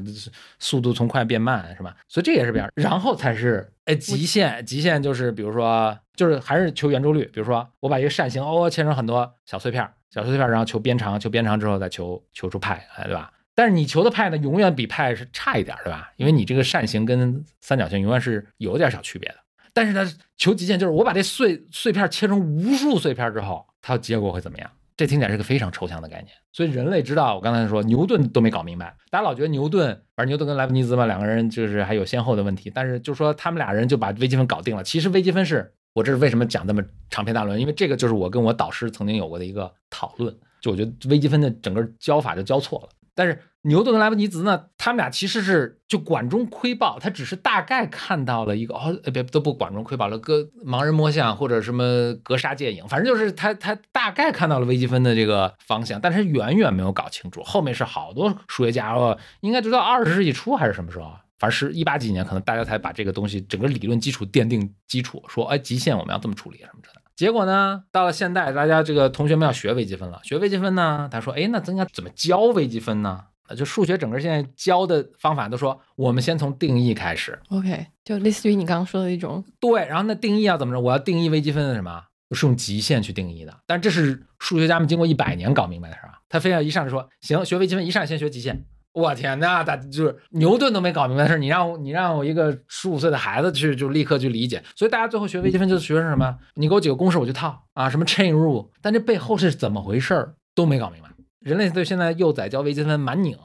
[0.59, 1.95] 速度从快变慢，是吧？
[2.07, 2.69] 所以这也是变。
[2.75, 7.25] 然后才是哎，极限，极限就是比如说，就是还是求圆周率。
[7.33, 13.31] 比如说，我把一个扇形哦切成很多小碎片，小碎片，然后求边长，求边长之后再求求出派，哎，对吧？
[13.59, 16.09] 但是你求的派呢，永远比派是差一点，对吧？
[16.15, 19.35] 因为你这个扇形跟三角形永远是有点小区别的。
[19.73, 24.71] 但是呢，求极限就是我把这碎碎片切成无数碎片之后，它结果会怎么样？
[24.95, 26.29] 这听起来是个非常抽象的概念。
[26.53, 28.95] 所以人类知道，我刚才说牛顿都没搞明白。
[29.11, 32.71] 大家老觉得牛顿，反正牛顿跟莱布尼兹嘛，两个人就是还有先后的问题。
[32.73, 34.81] 但是就说他们俩人就把微积分搞定了。
[34.81, 37.59] 其实微积分是我这是为什么讲这么长篇大论？
[37.59, 40.33] 因为这个就是我跟我导师曾经有过的一个讨论。
[40.61, 42.89] 就我觉得微积分的整个教法就教错了。
[43.19, 57.43] 但是牛顿跟莱布尼兹呢，他们俩其实是就管中窥豹，他只是大概看到了一个哦，别都不管中窥豹了，隔盲人摸象或者什么格杀借影，反正就是他他大概看到了微积分的这个方向，但是远远没有搞清楚。
[57.43, 66.89] 后面是好多数学家哦，应该直到二十世纪初还是什么时候，反正是一八几年，可能大家才把这个东西整个理论基础奠定基础，说哎极限我们要这么处理什么的。
[67.19, 73.25] 结果呢，到了现代，大家这个同学们要学微积分了，学微积分呢，他说哎那咱该怎么教微积分呢？
[73.57, 77.37] 就数学整个现在教的方法都说，我们先从定义开始。
[77.49, 79.43] OK，就类似于你刚刚说的一种。
[79.59, 80.79] 对，然后那定义要怎么着？
[80.79, 82.03] 我要定义微积分的什么？
[82.31, 83.53] 是用极限去定义的。
[83.67, 86.19] 但这是数学家们经过一百年搞明白的，事儿啊？
[86.29, 88.65] 他非要一上来说，行，学微积分一上来先学极限。
[88.93, 94.63] 我天呐，大就是牛顿都没搞明白的事，你让你让我一个十五岁的孩子去就立刻去理解。
[94.75, 96.37] 所以大家最后学微积分就学是什么？
[96.55, 101.09] 你给我几个公式我就套啊，什么 chain rule，但这背后是怎么回事都没搞明白。
[101.39, 103.37] 人类对现在幼崽教微积分蛮拧，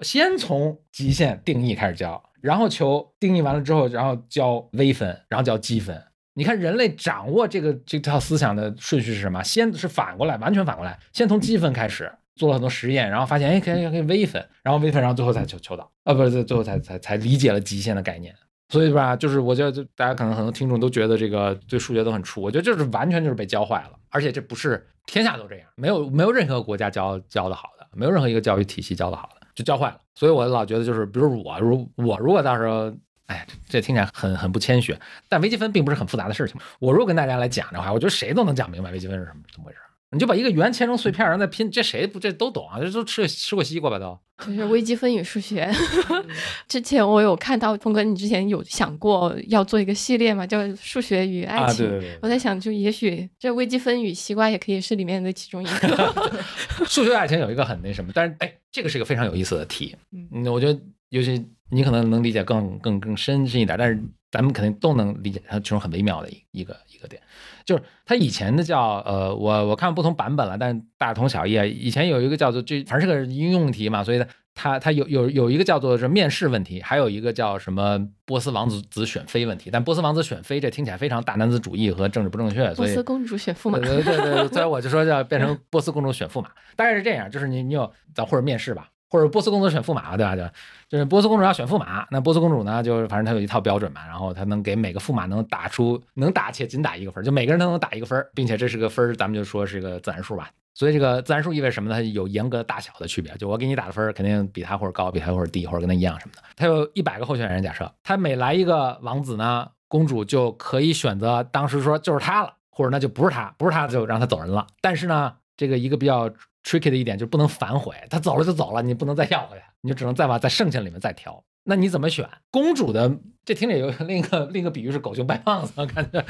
[0.00, 6.00] 先从极限定义开始教，然后求定义完了之后，然后教微分，然后教积分。
[6.36, 9.42] 你看人类掌握这个这套思想的顺序是什么？
[9.42, 18.34] 先是反过来，完全反过来，先从积分开始做了很多实验，然后发现哎可以可以微分，然后微分，然后最后才求求导啊，不是最后才才才理解了极限的概念。
[18.70, 24.86] 所以吧，就是我觉得就大家可能很多听众都觉得这个对数学都很怵，我觉得就是完全就是被教坏了，而且这不是。
[25.06, 30.00] 天下都这样，没有没有任何国家教教的好的，没有任何一个教育体系教的好的，就教坏了。
[30.14, 32.90] 所以我老觉得就是，比如我如我如果到时候，
[33.26, 34.96] 哎，这听起来很很不谦虚，
[35.28, 36.58] 但微积分并不是很复杂的事情。
[36.80, 39.78] 我如果跟大家来讲的话，我觉得谁都能讲明白微积分是什么怎么回事。
[40.14, 42.78] 你就把一个圆切成碎片，然后再拼，这谁不这都懂啊？
[42.80, 44.18] 这都吃吃过西瓜吧都。
[44.46, 45.70] 就是微积分与数学。
[46.66, 50.44] 之前我有看到峰哥，你之前有想过要做一个系列嘛？
[50.46, 51.86] 叫数学与爱情。
[51.86, 52.18] 对对对。
[52.20, 56.14] 我在想，就也许这微积分与西瓜也可以是里面的其中一个。
[56.88, 59.94] 数学爱情有一个很那什么，但是哎，这个是一个非常有意思的题。
[60.32, 67.22] 嗯，我觉得尤其你可能能理解更更更深深一点，但是咱们肯定都能理解它其中很微妙的一一个一个点。
[67.64, 71.54] 就是它以前的叫呃，我我看不同版本了，但大同小异。
[71.70, 74.22] 以前有一个叫做这，反正是个应用题嘛，所以
[74.54, 79.70] 它它有有有一个叫做是面试问题，还有一个叫什么波斯王子子选妃问题。
[79.72, 83.78] 但波斯王子选妃这听起来非常大男子主义和政治不正确，所以波斯公主选驸马。
[83.78, 87.30] 对对对，所以我就说叫变成波斯公主选驸马，大概是这样。
[87.30, 88.88] 就是你你有咱或者面试吧。
[89.14, 90.34] 或者波斯公主选驸马，对吧？
[90.34, 90.42] 就
[90.88, 100.50] 就是波斯公主要选驸马，那波斯公主呢，就反正她有一套标准嘛，然后她能给每个驸马能打出能打且仅打一个分，就每个人都能打一个分，并且这是个分，咱们就说是一个自然数吧。
[100.74, 101.94] 所以这个自然数意味什么呢？
[101.94, 106.42] 它有严格的大小的区别，就我给你打的分肯定比他或者高，比他或者低，或者跟他一样什么的。
[106.56, 114.66] 他有一百个候选人，假设他每来一个王子呢，公主就可以选择当时说就是他了，或者那就不是他，不是他就让他走人了。
[114.80, 116.28] 但是呢，这个一个比较。
[116.64, 121.44] Tricky 的一点就是不能反悔，他走了就走了，你不能再要回来，你就只能再往在剩下里面再挑。
[121.66, 122.28] 那你怎么选？
[122.50, 126.24] 公主的这听着有另一个另一个比喻是狗熊掰棒子，感觉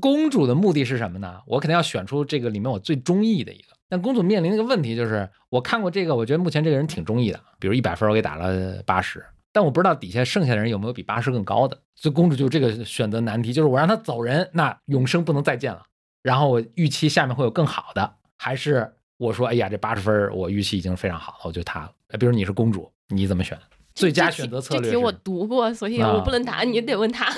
[0.00, 1.40] 公主的目的是什么呢？
[1.46, 3.68] 我肯定要选出这个里面我最中意的一个。
[3.88, 11.78] 但公主面临的一个问题就是，我看过这个，我觉得目前这个人挺中意的，比如一百分我给打了八十，但我不知道底下剩下的人有没有比八十更高的。
[11.94, 15.82] 所以公主就这个选择难题，就是我让她走人，那永生不能再见了。
[16.22, 21.92] 然后我预期下面会有更好的，还是我说，哎呀，这八十分我预期已经非常好了，我就他了。
[22.18, 23.56] 比如你是公主，你怎么选？
[23.94, 24.84] 最佳选择策略？
[24.84, 27.30] 这题我读过，所以我不能答，你得问他。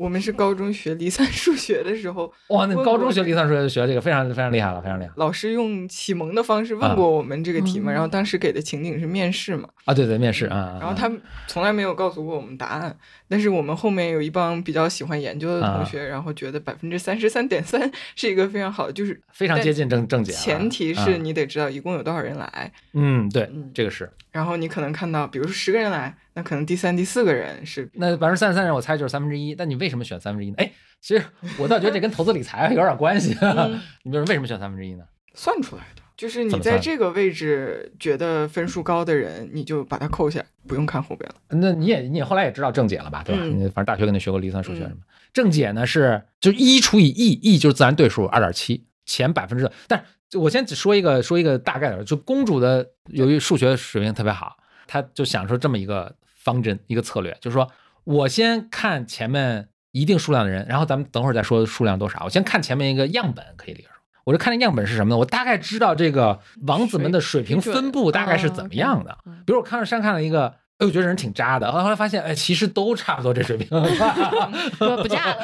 [0.00, 5.10] 我们是高中学离散数学的时候，哇，那高中学离散数学学这个非常非常厉害了，非常厉害。
[5.16, 9.68] 老师用启蒙的方式问过我们这个题嘛，然后当时给的情景是面试嘛。
[9.84, 10.78] 啊，对对，面试啊。
[10.80, 11.12] 然后他
[11.46, 12.96] 从来没有告诉过我们答案，
[13.28, 20.32] 但是我们后面有一帮比较喜欢研究的同学，然后觉得百分之三十三点三 是一个非常好的，就是非常接近正正解。
[20.32, 22.72] 前提是你得知道一共有多少人来。
[22.94, 24.10] 嗯，对，这个是。
[24.30, 26.16] 然后你可能看到，比如说十个人来。
[26.32, 29.54] 那可能第三、第四个人是那百分之三十三人，我猜就是三分之一。
[29.54, 30.54] 但你为什么选三分之一呢？
[30.58, 31.24] 哎，其实
[31.58, 33.36] 我倒觉得这跟投资理财有点关系。
[34.04, 35.04] 你比如为什么选三分之一呢？
[35.34, 41.34] 算出来的，就是你在这个位置觉得分数高的人，你就把它扣下，不用看后边了。
[41.48, 43.22] 那你也你也后来也知道正解了吧？
[43.24, 43.42] 对吧？
[43.44, 44.98] 你反正大学肯定学过离散数学什么。
[45.32, 49.68] 正解呢是就一除以 e，e 就是自然对数二点七，前百分之。
[49.88, 54.56] 但是我先只说一个说一个大概的，就公主的由于数学水平特别好。
[54.86, 57.68] 她就想出这么一个方针，一个策略，就是说
[58.04, 62.22] 我先看前面一定数量的人，然后咱们等会儿再说数量多少。
[62.24, 63.88] 我先看前面一个样本，可以理解
[64.24, 65.18] 我就看那样本是什么呢？
[65.18, 69.18] 我大概知道这个王子们的水平分布大概是怎么样的。
[69.44, 71.70] 比如我看了山看了一个，哎，我觉得人挺渣的。
[71.70, 73.68] 后来发现，哎，其实都差不多这水平。
[75.02, 75.36] 不嫁了。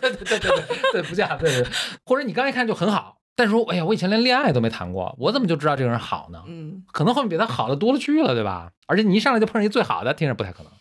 [0.00, 0.62] 对对对对对
[0.92, 1.36] 对，不嫁。
[1.36, 1.66] 对对。
[2.06, 3.16] 或者你刚一看就很好。
[3.34, 6.42] 但是说，哎呀，我以前连恋爱都没谈过，我怎么就知道这个人好呢？
[6.46, 8.70] 嗯，可能后面比他好的多了去了，对吧？
[8.86, 10.72] 而且你一上来就碰上一最好的，听着不太可能。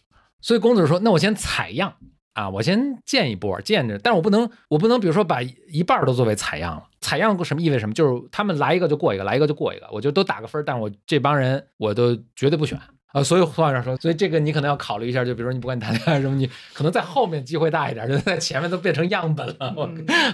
[0.41, 1.93] 所以公子说，那我先采样
[2.33, 6.83] 啊，我先见一波，见着，但是我不能，我不能，比如说把一半都作为采样了。
[7.01, 7.93] 采样什么意味什么？
[7.93, 10.63] 就是他们来一个就过一个，来一个就过一个，我就都打个分。
[10.65, 12.79] 但是我这帮人我都绝对不选
[13.13, 13.23] 啊。
[13.23, 19.75] 所以话上说，所以这个你可能要考虑一下，就比如说你不管你谈恋爱什么，你可能在后面机会大一点，就在前面都变成样本了。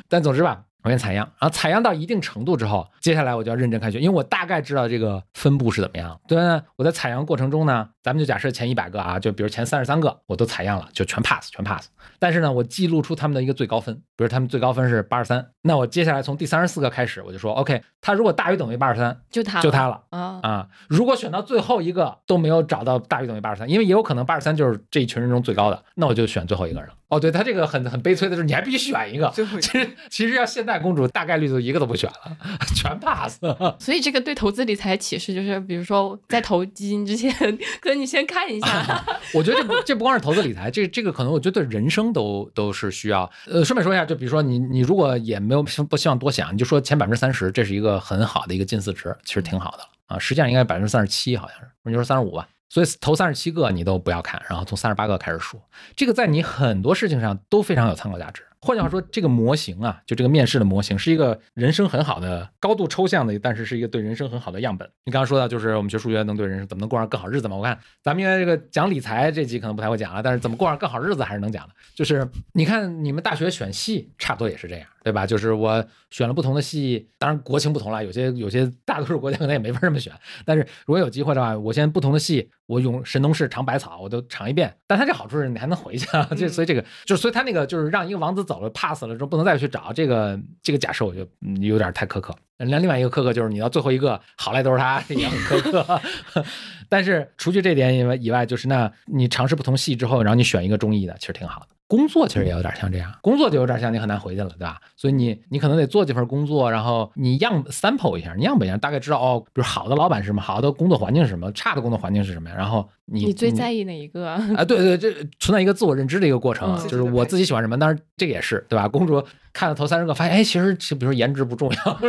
[0.07, 0.63] 但总之吧。
[0.85, 6.19] 我先采样，然后采样到一定程度之后，接下来我就要认真开学，因为我大概知道这个分布是怎么样。
[6.27, 6.37] 对？
[6.75, 11.87] 我在采样过程中呢，咱们就假设前一百个啊，就比如前三十三个我都采样了，就全 pass，全 pass。
[12.19, 20.67] 但是呢，我记录出他们的一个最高分，比如他们最高分是八十三，那我接下来从第三十四个开始，我就说 OK，他如果大于等于八十三，就他就他了啊啊！
[20.89, 26.89] 如果选到最后一个都没有找到大于等于八十三，因为也有可能八十三就是这一群人中最高的，那我就选最后一个人。
[27.09, 29.31] 哦，对他这个很很悲催的是，你还必须选一个。
[29.31, 32.37] 其实其实要现代公主大概率就一个都不选了，
[32.75, 33.39] 全 pass。
[33.79, 37.31] 所以这个对投资理财启示就是，比如说在投基金之前，
[37.95, 39.03] 你先看一下。
[39.33, 43.29] 我觉得这不这不光是投资理财，这这个可能我觉得对人生都都是需要。
[43.47, 50.19] 呃，顺便说一下，就比如说你你如果也没有不希望多想，你就说前百分之三十，这是一个很好的一个近似值，其实挺好的啊。
[50.19, 52.47] 实际上应该百分之三十七，好像是，你就说三十五吧。
[52.69, 55.61] 所以投三十七个你都不要看，然后从三十八个开始数，
[55.95, 58.43] 这个在你很多事情上都非常有参考价值。
[58.65, 64.89] 换句话说，这个模型啊，就这个面试的模型，是一个人生很好的、高度抽象的，但是是一个对人生很好的样本。
[65.03, 67.57] 你刚刚说到，就是我们学数学能对人生怎么能过上更好日子嘛？
[67.57, 71.73] 我看咱们应该这个讲理财这集可能不太会讲了，但是怎么过上更好日子还是能讲的。
[71.93, 75.27] 就是你看你们大学选系，差不多也是这样，对吧？
[75.27, 80.11] 就是我选了不同的戏，当然国情不同了，有些有些大多数国家可能也没法这么选。
[80.45, 84.75] 但是如果有机会的话，我先不同的戏，我用神农氏尝百草，我都尝一遍。
[84.87, 88.61] 但它这好处是你还能回去，啊，就所以这个就所以他那个就是让一个王子走。
[88.63, 92.33] 了，pass 了之后不能再去找这个这个假设，我觉得有点太苛刻。
[92.57, 96.01] 那另外一个苛刻就是你到最后一个好赖都是他，也很苛刻。
[96.87, 101.67] 但是除去这点以外，以外就是那你尝试不同戏之后，然后你选一个中意的，其实挺好的。
[101.93, 104.81] 工作其实也有点像这样，工作就有点像你很难回去了，对吧？
[104.97, 112.49] 所以你你可能得做几份工作，然后你样 sample 一下，你样本一下，大概知道哦，比如好的老板是什么，好的工作环境是什么，差的工作环境是什么？
[112.49, 114.63] 然后你你最在意哪一个啊？
[114.65, 118.87] 对对，这存在一个自我认知的一个过程，就是我自己喜欢什么，当然这个也是对吧？
[118.87, 121.99] 公主看了头三十个，发现哎，其实比如说颜值不重要，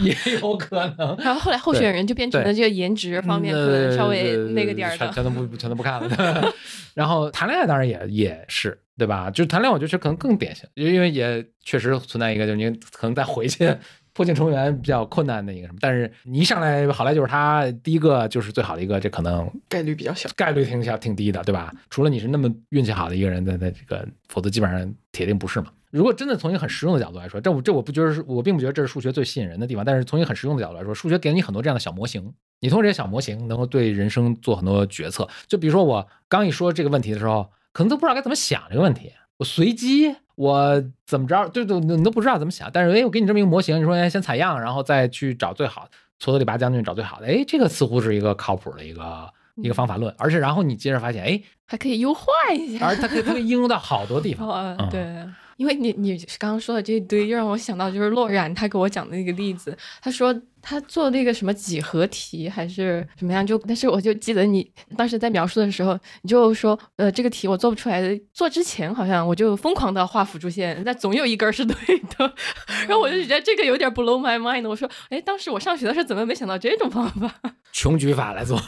[0.00, 1.16] 也有可能。
[1.18, 6.54] 然后后来候选人就变成了这个颜值方面可能稍微那个点儿的，全都不全都不看了。
[6.94, 9.30] 然后谈恋爱当然也也是对吧？
[9.30, 13.68] 就是谈恋爱，我觉得可能更典型，因为也确实存在一个，就是你可能再回去
[14.18, 15.78] 破镜重圆比较困难的一个什么。
[15.80, 21.72] 但是你一上来好赖就是他第一个就是最好的一个，这可能概率比较小，概率挺小挺低的，对吧？
[21.88, 25.68] 除了你是那么运气好的一个人在在这个，否则基本上铁定不是嘛。
[25.92, 29.84] 如果真的从一个很实用的角度来说，这我这我不觉得是我并不觉得这是数学最吸引人的地方。
[29.84, 35.28] 但是从一个很实用的角度来说，数学给你很多这样的小模型，你通过这些小模型能够对人生做很多决策。
[35.46, 39.12] 就比如说我刚一说这个问题的时候，可能都不知道该怎么想这个问题。
[39.38, 42.70] 我随机，我怎么着，对对，你都不知道怎么想。
[42.72, 50.14] 但是，哎，我给你这么一个模型，你说，哎，先采样，然后再去找最好的，矬子里拔将军找最好的，哎，这个似乎是一个靠谱的一个一个方法论。
[50.16, 52.22] 而且，然后你接着发现，哎，还可以优化
[52.54, 54.48] 一下，而它可以它可以应用到好多地方。
[54.78, 55.26] 嗯，对，
[55.56, 60.32] 因为你你刚刚说的这一堆，又让我想到就是洛然他给我讲的那个例子，他说。
[60.60, 63.46] 他做那个什么几何题还是什么样？
[63.46, 68.20] 就但是我就记得你当时在描述的时候，你就说，呃，这个题我做不出来的。
[68.32, 72.34] 做之前好像我就疯狂的画辅助线，但总有一根是对的。
[72.86, 74.68] 然后我就觉得这个有点 blow my mind。
[74.68, 77.32] 我说，哎，当时我上学的时候怎么没想到这种方法？
[77.72, 78.60] 穷举法来做。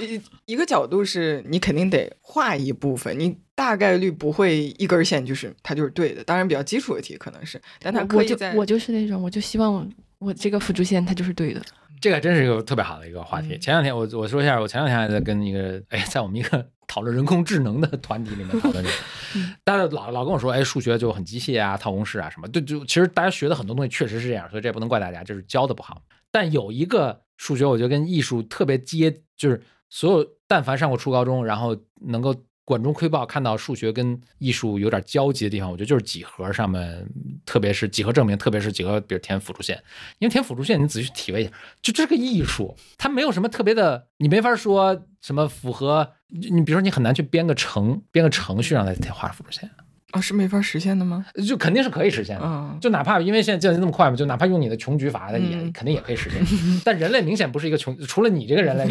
[0.00, 6.24] 一一个角度是你肯定得画一部分，你大概率不会一根线就是它就是对的。
[6.24, 9.88] 当然比较基础的题可能是，但它可以在我就是那种，我就希望。
[10.18, 11.60] 我这个辅助线它就是对的，
[12.00, 13.58] 这个真是一个特别好的一个话题。
[13.58, 22.48] 前两天我我说一下，我前两天还在跟一个哎，在我们一个 讨论人工智能的团体里面讨论这个，大家老老跟我说，哎，数学就很机械啊，套公式啊什么。
[22.48, 26.02] 对，就其实大家学的很多东西确实是这样，所以这也不能怪大家，就是教的不好。
[26.30, 32.34] 但有一个数学，我觉得跟艺术特别接，就是所有但凡上过初高中，然后能够。
[32.64, 37.06] 管中窥豹，看到数学跟艺术有点交集的地方，我觉得就是几何上面，
[37.44, 39.76] 特别是几何证明，特别是几何，比如填辅助线，
[40.18, 41.50] 因为填辅助线，你仔细体会一下，
[41.82, 49.70] 就这个艺术，它没有什么特别的，你没法说什么符合，你比如说你很难去编个程，编个程序让它画辅助线
[50.12, 51.26] 啊，是没法实现的吗？
[51.46, 56.42] 就肯定是可以实现的，就哪怕因为现在计算机那么快嘛，就哪怕用你的穷举法，也肯定也可以实现。
[56.82, 58.88] 但人类明显不是一个穷，除了你这个人类。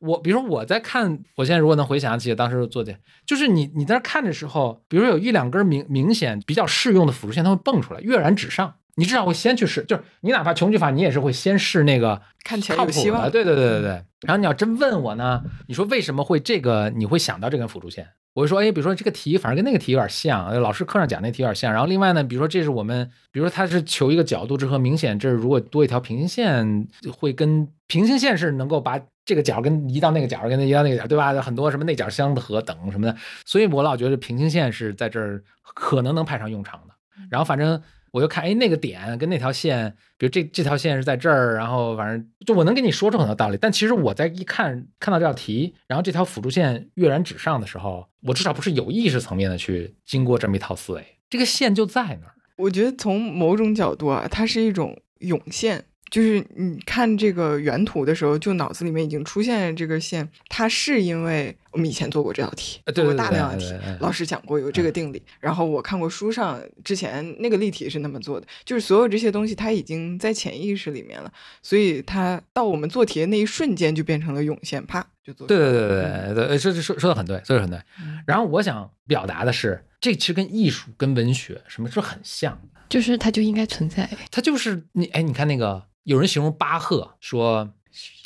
[0.00, 2.96] 我比如说我在看，我现在如果能回想起当时做的，
[3.26, 8.74] 就是你你在那看的时候，比如说有一两根明明显比较适用的辅助线，它会蹦出来，跃然纸上。
[8.96, 13.28] 你至少会先去试，就是你哪怕穷举法，你也是会先试那个看起来有希望。
[13.28, 13.88] 对对对对对。
[14.20, 16.90] 然后你要真问我呢，你说为什么会这个？
[16.90, 18.06] 你会想到这根辅助线？
[18.34, 21.72] 我会说，哎，比如说这个题反正跟那个题有点像，老师课上讲那题有点像。
[21.72, 31.32] 然后另外呢，比如说这是我们，比如说它是求一个角度之和，明显这如果多一条平行线，会跟平行线是能够把这个角跟移到那个角，跟那移到那个角，对吧？
[31.40, 36.94] 很多什么内角相合等什么的，所以我老觉得平行线是在这儿可能能派上用场的。
[37.30, 43.56] 然后反正我就看，哎，那个点跟那条线，比如这这条线是在这儿，然后反正就我能给你说出很多道理。
[43.56, 48.06] 但其实我在一看看到这道题，然后这条辅助线跃然纸上的时候。
[48.26, 52.32] 我至少不是有意识层面的去经过这么一套思维，这个线就在那儿。
[52.56, 55.84] 我觉得从某种角度啊，它是一种涌现。
[56.14, 71.32] 就是你看这个原图的时候，就脑子里面已经出现这个线，它是因为我们以前做过这道题，做过大量的题，老师讲过有这个定理，然后我看过书上之前那个例题是那么做的，就是所有这些东西它已经在潜意识里面了，
[71.64, 75.48] 所以它到我们做题的那一瞬间就变成了涌现，啪就做。
[75.48, 77.80] 对对对对对对，说说说的很对，说的很对。
[78.24, 85.82] 然后我想表达的是，这其实跟艺术跟文学什么是很像的，就是它就应该存在，它就是你哎，你看那个。
[86.04, 87.74] 有人形容巴赫说，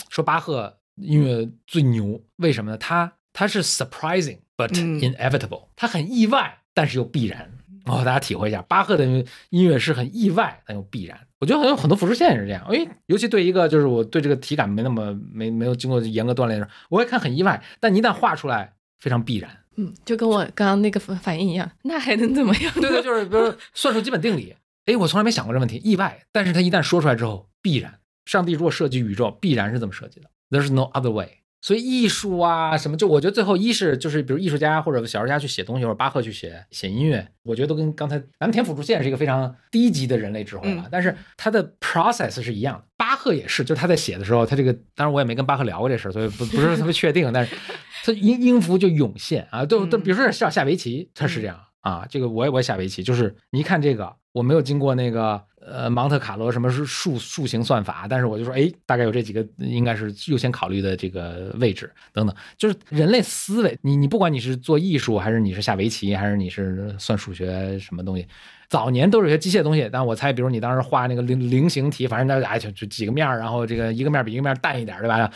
[0.08, 2.78] 说巴赫音乐最牛，为什么呢？
[2.78, 7.50] 他他是 surprising but inevitable，他很意外，但是又必然。
[7.86, 9.06] 哦，大家体会一下，巴赫的
[9.48, 11.18] 音乐是很意外但又必然。
[11.40, 12.62] 我觉得好像很多辅助线也是这样。
[12.68, 19.56] 哎，尤其对一个就是我对这个体感没那么没没有经过严格锻炼的，我会看很意外，但你一旦画出来，非常必然。
[19.76, 22.72] 嗯，就跟我刚刚那个反应一样，那还能怎么样？
[22.74, 24.54] 对对，就是比如算术基本定理。
[24.84, 26.26] 哎，我从来没想过这问题，意外。
[26.32, 27.98] 但是他一旦说出来之后，必然。
[28.26, 30.28] 上帝如果设计宇宙，必然是这么设计的。
[30.50, 31.38] There's no other way。
[31.60, 40.86] 所以艺术啊，什么，就我觉得最后一是就是，比如艺术家或者小说家去写东西，或者巴赫去写写音乐，我觉得都跟刚才咱们填辅助线是一个非常低级的人类智慧了。
[40.88, 42.84] 但是它的 process 是一样的。
[42.96, 47.32] 巴赫也是，就是他在写的时候，他这个当然我也没跟巴赫聊过这事儿，所以不不是特别确定。
[47.32, 47.56] 但是
[48.04, 51.58] 他音音符就涌现啊，都都，比如说像下围棋，他是这样。
[51.80, 68.26] 啊，这个我也我也下围棋，就是你一看这个，我没有经过那个呃芒特卡罗什么是数数形算法，但是我就说，哎，大概有这几个应该是优先考虑的这个位置等等，就是人类思维，你你不管你是做艺术，还是你是下围棋，还是你是算数学什么东西，
[68.68, 75.30] 早年都是些机械东西，但我猜，比如你当时画那个菱菱形题，反正那哎就就几个面然后这个一个面比一个面淡一点，对吧？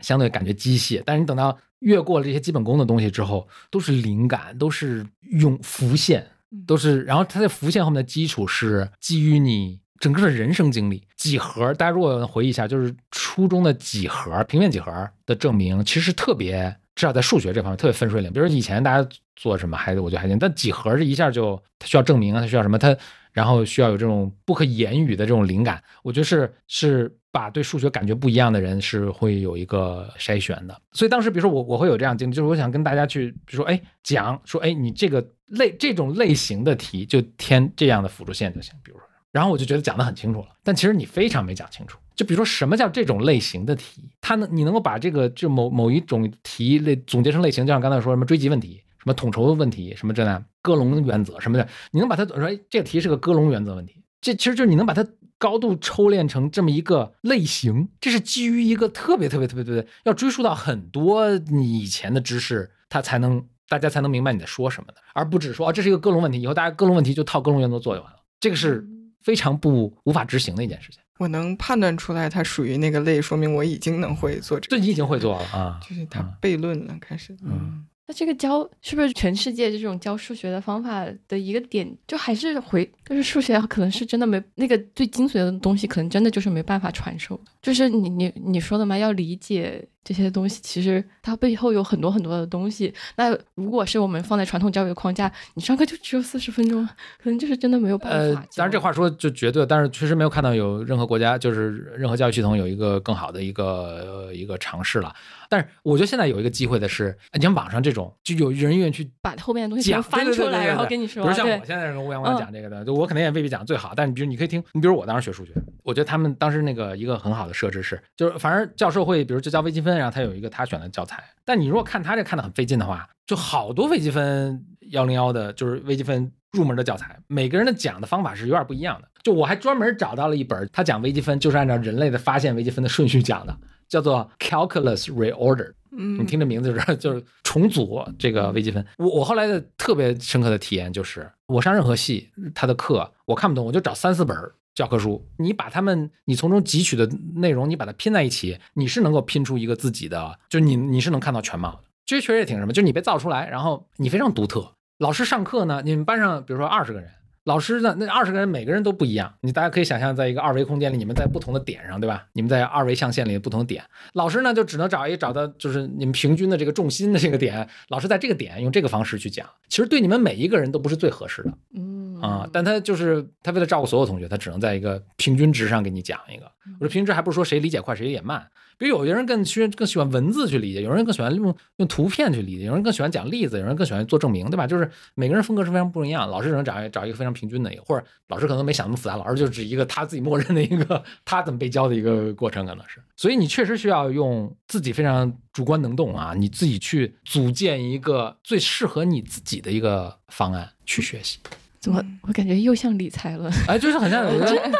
[0.00, 1.58] 相对感觉机械，但是你等到。
[1.82, 6.24] 越过了这些基本功的东西之后，都是灵感，都是用浮现，
[6.66, 7.02] 都是。
[7.02, 11.06] 然后它在浮现后面的基础是基于你整个的人生经历。
[11.16, 18.32] 几何，大家如果回忆一下，就是初中的几何，平面几何的证明，其实特别，至少在数学这方面特别分水岭。
[18.32, 22.76] 比如以前大家做什么还我觉得还行，但几何这一下就它需要证明啊，它需要什么？
[22.78, 22.96] 它
[23.32, 27.16] 然后需要有这种不可言语的这种灵感，我觉得是是。
[27.34, 41.96] 把对数学感觉不一样的人是会有一个筛选的，所以当时比如说我我会有这样经历，就是我想跟大家去，比如说哎讲说哎你这个类这种类型的题就填这样的辅助线就行，比如说，然后我就觉得讲得很清楚了，但其实你非常没讲清楚。
[42.14, 55.06] 就比如说什么叫这种类型的题，它能你能够把这个就某某一种题类总结成类型，就像刚才说什么追及问题、什么统筹问题、什么这那戈隆原则什么的，你能把它说哎这个题是个戈隆原则问题，这其实就是你能把它。
[55.38, 68.86] 高度抽炼成这么一个类型，这是基于一个特别特别特别特别要追溯到很多你以前的知识，它才能大家才能明白你在说什么的，而不只说啊这是一个各隆问题，以后大家各隆问题就套各隆原则做就完了，这个是
[69.20, 71.02] 非常不无法执行的一件事情。
[71.18, 77.84] 我能判断出来它属于那个类，说明我已经能会做这，对你已经会做了啊，就是它悖论了，开始嗯。
[78.06, 87.40] 那这个教是不是全世界这种教数学的方法的一个点，就还是回，就是数学可能是真的没那个最精髓的东西，可能真的就是没办法传授。
[87.60, 92.92] 就是你你你说的嘛，要理解这些东西，其实它背后有很多很多的东西。
[93.16, 96.86] 那如果是我们放在传统教育框架，你上课就只有四十分钟，
[97.22, 98.18] 可能就是真的没有办法。
[98.18, 105.14] 呃，当然这话说就绝对，但是确实没有看到有任何国家，就是任何教育系统有一个更好的一个一个尝试了。
[105.48, 111.22] 但是我觉得现在有一个机会的是，你像网上这种，就有人愿意去把后面的东西翻出来，然后跟你说。
[111.22, 115.52] 比如像我现在跟乌阳光讲这个的，就我肯定也未必讲最好，但你比如你可以听，你比如我当时学数学，
[115.84, 121.22] 我觉得他们当时那个一个很好的设置是，就是反正教授会，比如就教微积分，然后他有一个他选的教材。
[121.44, 129.08] 但你如果看他这看的很费劲的话，就好多微积分幺零幺的，就是微积分入门的教材，每个人的讲的方法是有点不一样的。
[129.22, 133.56] 就我还专门找到了一本，他讲微积分就是按照人类的发现微积分的顺序讲的，
[133.88, 135.72] 叫做 Calculus Reorder。
[135.96, 138.84] 嗯，你听这名字就是就是重组这个微积分。
[138.96, 144.36] 我我后来的特别深刻的体验就是，我上任何系，他的课我看不懂，我就找三四本
[144.74, 151.80] 教科书，你把他们，你从中汲取的内容，你把它拼在一起，你是能够拼出一个自己的，就你你是能看到全貌的。
[152.04, 154.74] 这确实也挺什么，就你被造出来，然后你非常独特。
[154.98, 157.08] 老师上课呢，你们班上比如说二十个人。
[157.44, 157.96] 老师呢？
[157.98, 162.24] 那二十个人每个人都不一样，你大家可以想象，在一个二维空间里，你们在不同的点上，对吧？
[162.34, 176.44] 你们在二维象限里的不同的点，老师呢就只能找一找到就是你们平均的这个重心的这个点，老师在这个点用这个方式去讲，其实对你们每一个人都不是最合适的，嗯啊，但他就是他为了照顾所有同学，他只能在一个平均值上给你讲一个。
[176.78, 178.48] 我说平均值还不是说谁理解快谁理解慢。
[178.78, 184.66] 比如有些人更喜更喜欢文字去理解，有人更喜欢用用图片去理解，有人更喜欢讲例子，有人更喜欢做证明，对吧？
[184.66, 186.28] 就是每个人风格是非常不一样。
[186.28, 193.00] 老师只能找找一个非常平均的一个，或者老师可能没想那么复杂，老师就只一个他自己默认的一个 他怎么被教的一个过程，可能是。
[193.16, 201.38] 所以你确实需要用自己非常主观能动啊，你自己去组建一个最适合你自己的一个方案去学习。
[201.82, 202.00] 怎么？
[202.22, 203.50] 我感觉又像理财了。
[203.66, 204.78] 哎，就是很像，真的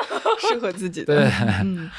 [0.48, 1.16] 适合自己的。
[1.16, 1.30] 对，
[1.62, 1.90] 嗯，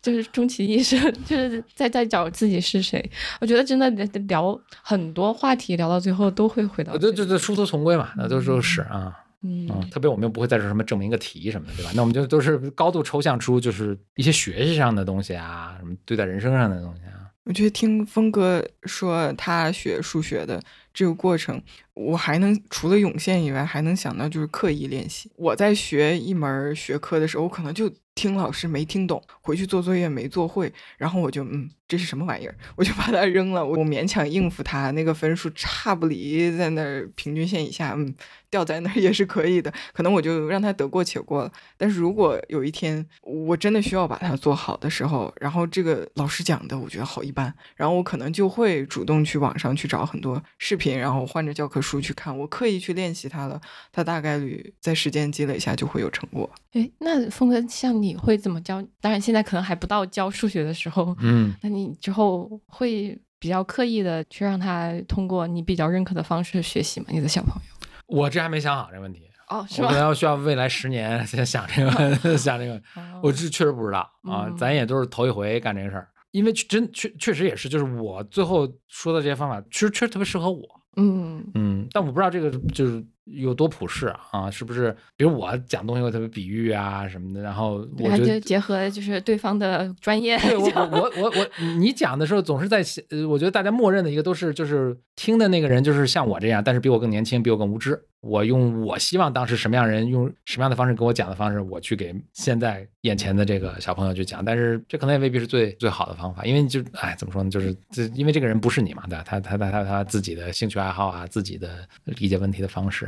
[0.00, 3.10] 就是终其一生， 就是在在找自己是谁。
[3.40, 3.90] 我觉得真的
[4.28, 6.96] 聊很多话题，聊到最后都会回到。
[6.96, 9.12] 对对对，殊途同归嘛，那都都是啊。
[9.42, 11.90] 嗯，特别我们又不会在这什么证明一个题什么的，对吧？
[11.96, 17.26] 那我们就都是高度抽象出就是一些学习上的东西啊，什么对待人生上的东西啊。
[17.44, 20.62] 我觉得听峰哥说他学数学的。
[20.94, 21.58] 这个过程，
[22.02, 25.30] 我还能除了涌现以外，还能想到就是刻意练习。
[25.36, 33.64] 我在学一门学科的时候，我可能就听老师没听懂，回去做作业没做会，然后我就嗯，这是什么玩意儿， 我就把它扔了。
[33.64, 38.14] 我勉强应付它，那个分数差不离在那儿平均线以下，嗯，
[38.50, 39.72] 掉在那儿也是可以的。
[39.94, 41.52] 可能我就让他得过且过了。
[41.78, 50.98] 但是如果有一天我真的需要把它做好的时候，然后这个老师讲的我觉得好一般，然后我可能就会主动去网上去找很多视频。
[50.98, 56.48] 然后换着教科书去看，我刻意去练习它了，它大概率在时间积累下就会有成果。
[56.72, 58.82] 哎，那峰哥，像你会怎么教？
[59.00, 67.06] 当然现在可能还不到教数学的时候，嗯，那你之后会比较刻意的去让他通过你比较认可的方式学习吗？
[67.10, 67.88] 你的小朋友？
[68.06, 69.88] 我这还没想好这个问题哦，是吧？
[69.88, 72.80] 可能要需要未来十年 先想这个，想这个，
[73.22, 76.08] 我这确实不知道啊，咱也都是头一回干这个事儿。
[76.30, 80.62] 因为真确确实也是，就是我最后说的这些方法，其实确实特别适合我。
[80.96, 81.44] 嗯。
[81.54, 84.94] 嗯，但我不知道这个就是有多普适啊，是不是？
[85.16, 90.36] 比如我讲东西会特别比喻啊什么的，然后我觉得结合就是对方的专业。
[90.38, 98.00] 对我我我我你讲的时候总是在呃，我觉得大家默认的一个都是就是听的那个人就是像我这样，但是比我更年轻，比我更无知。
[98.20, 109.24] 我用我希望当时什么样人用什么样的方式给我讲的方式，我去给现在眼前的这个小朋友去讲，但是这可能也未必是最最好的方法，因为就哎怎么说呢，就是这因为这个人不是你嘛，对吧？
[109.26, 111.68] 他他他他他自己的兴趣爱好啊，自己的
[112.04, 113.06] 理解问题的方式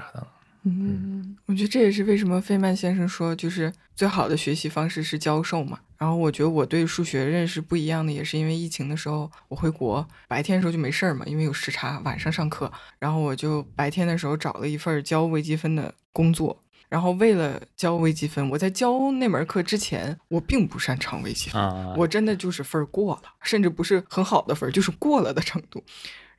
[0.66, 5.78] 嗯，我觉得这也是为什么费曼先生说，就是最好的学习方式是教授嘛。
[5.98, 12.72] 然后我觉得我对数学认识不一样的，也是因为疫情的时候我回国，白天的时候就没事儿嘛，因为有时差，晚上上课。
[12.98, 16.59] 然后我就白天的时候找了一份教微积分的工作。
[16.88, 21.61] 然后为了教微积分，我在教那门课之前，我并不擅长微积分，
[21.96, 25.82] 我真的就是分儿过了，甚至不是很好的分儿，就是过了的程度。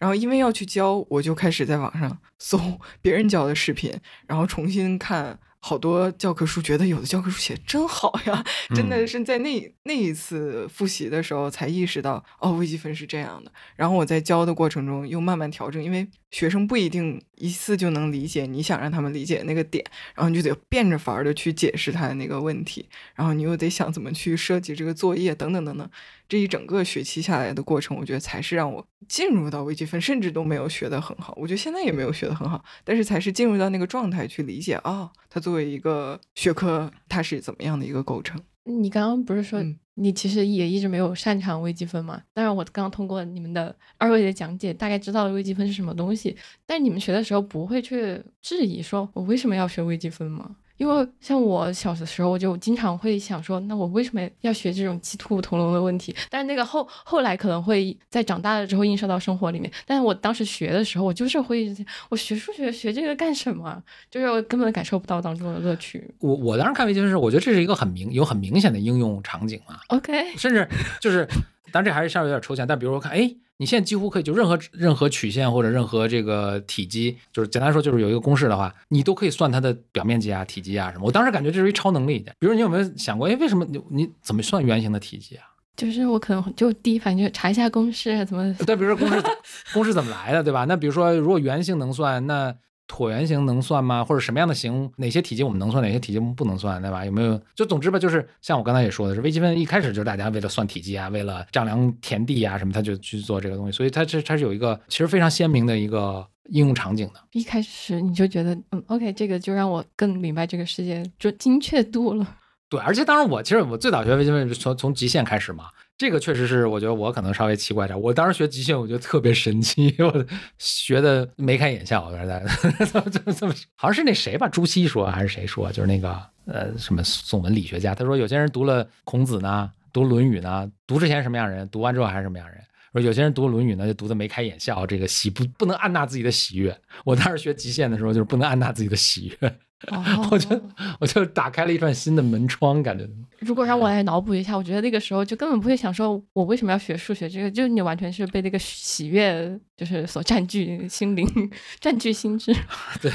[0.05, 2.59] 然后因为要去教，我就开始在网上 搜
[3.01, 3.91] 别人教的视频，
[4.27, 5.39] 然后重新看。
[5.59, 8.45] 好多教科书，觉得有的教科书写真好呀，
[8.75, 13.51] 真的是在那那一次复习的时候才意识到，哦，微积分是这样的。
[13.75, 19.83] 然后我在教的过程中又慢慢调整，因为学生不一定一次就能理解你想让他们理解那个点，
[20.13, 25.89] 然后你就得变着法儿的去解释他的那个问题，然后你又得想怎么去设计这个作业等等等等。
[26.27, 31.33] 这一整个学期下来的过程，我觉得才是让我进入到微积分，甚至都没有学得很好。
[31.37, 38.41] 我觉得现在也没有学得很好，但是才是进入到那个状态去理解啊，它作为一个学科，它是怎么样的一个构成。
[38.65, 39.63] 你刚刚不是说
[39.93, 42.21] 你其实也一直没有擅长微积分嘛？
[42.33, 46.35] 当然，我刚刚通过你们的二位的讲解，大概知道了微积分是什么东西。
[46.65, 50.57] 但你们学的时候不会去质疑说，我为什么要学微积分吗？
[50.77, 56.15] 因为像我小的时候，我就经常会想说，那我为什么要学这种鸡兔同笼的问题？
[56.29, 59.71] 但是那个后后来可能会在长大了之后映射到生活里面。
[59.85, 61.73] 但是我当时学的时候，我就是会，
[62.09, 63.81] 我学数学学这个干什么？
[64.11, 66.03] 就是我根本感受不到当中的乐趣。
[66.19, 69.79] 我我当时看微积分是，我觉得这是一个很明有很明显的应用场景嘛。
[69.87, 70.67] OK，甚至
[70.99, 71.27] 就是，
[71.75, 72.65] 当然这还是稍微有点抽象。
[72.65, 73.35] 但比如说看，哎。
[73.57, 81.05] 你现在几乎可以就任何任何曲线或者任何这个体积，就是简单说就是有一个公式的话，你都可以算它的表面积啊、体积啊什么。
[81.05, 82.19] 我当时感觉这是一超能力。
[82.37, 85.45] 比如你有没有想过，哎，为什么你你怎么算圆形的体积啊？
[85.77, 88.53] 就是我可能就第一反应就查一下公式怎么。
[88.55, 89.23] 对，比如说公式
[89.71, 90.65] 公式怎么来的，对吧？
[90.65, 92.53] 那比如说如果圆形能算，那。
[92.87, 94.03] 椭圆形能算吗？
[94.03, 94.91] 或者什么样的形？
[94.97, 95.83] 哪些体积我们能算？
[95.83, 96.81] 哪些体积我们不能算？
[96.81, 97.03] 对吧？
[97.05, 97.39] 有没有？
[97.55, 103.71] 就总之吧，就是像我刚才也说的是，微积分一开始就是大家为了算体积啊，为了丈量田地啊什么，他就去做这个东西。
[103.71, 107.19] 所以它这它是有一个其实非常鲜明的一个应用场景的。
[107.31, 112.35] 一开始你就觉得，嗯，OK，这个就让我更明白这个世界就精确度了。
[112.69, 115.65] 对，而且当然我其实我最早学微积分是从从极限开始嘛。
[115.97, 117.99] 这个确实是，我觉得我可能稍微奇怪点。
[117.99, 120.25] 我当时学即兴，我觉得特别神奇， 我
[120.57, 122.05] 学的眉开眼笑。
[122.05, 122.45] 我说的
[122.85, 132.59] 怎么怎么怎么，好像是那谁吧，朱熹说还是谁说，就是那个呃什么宋文理学家，他说有些人读了孔子呢，读《论语》呢，读之前什么样人，读完之后还是什么样人。
[132.91, 136.77] 说有些人读《论语》呢，就读的眉开眼笑，这个喜不不能按捺自己的喜悦。
[137.03, 139.55] 我当时学极限的时候，就是不能按捺自己的喜悦。
[140.31, 140.61] 我就
[140.99, 143.07] 我就打开了一扇新的门窗，感觉。
[143.39, 147.27] 如果让我来脑补一下，我觉得那个时候就根本不会想说，我为什么要学数学？
[147.29, 152.55] 这个就你完全是被那个喜悦就是所占据心灵，占据心智。
[153.01, 153.11] 对，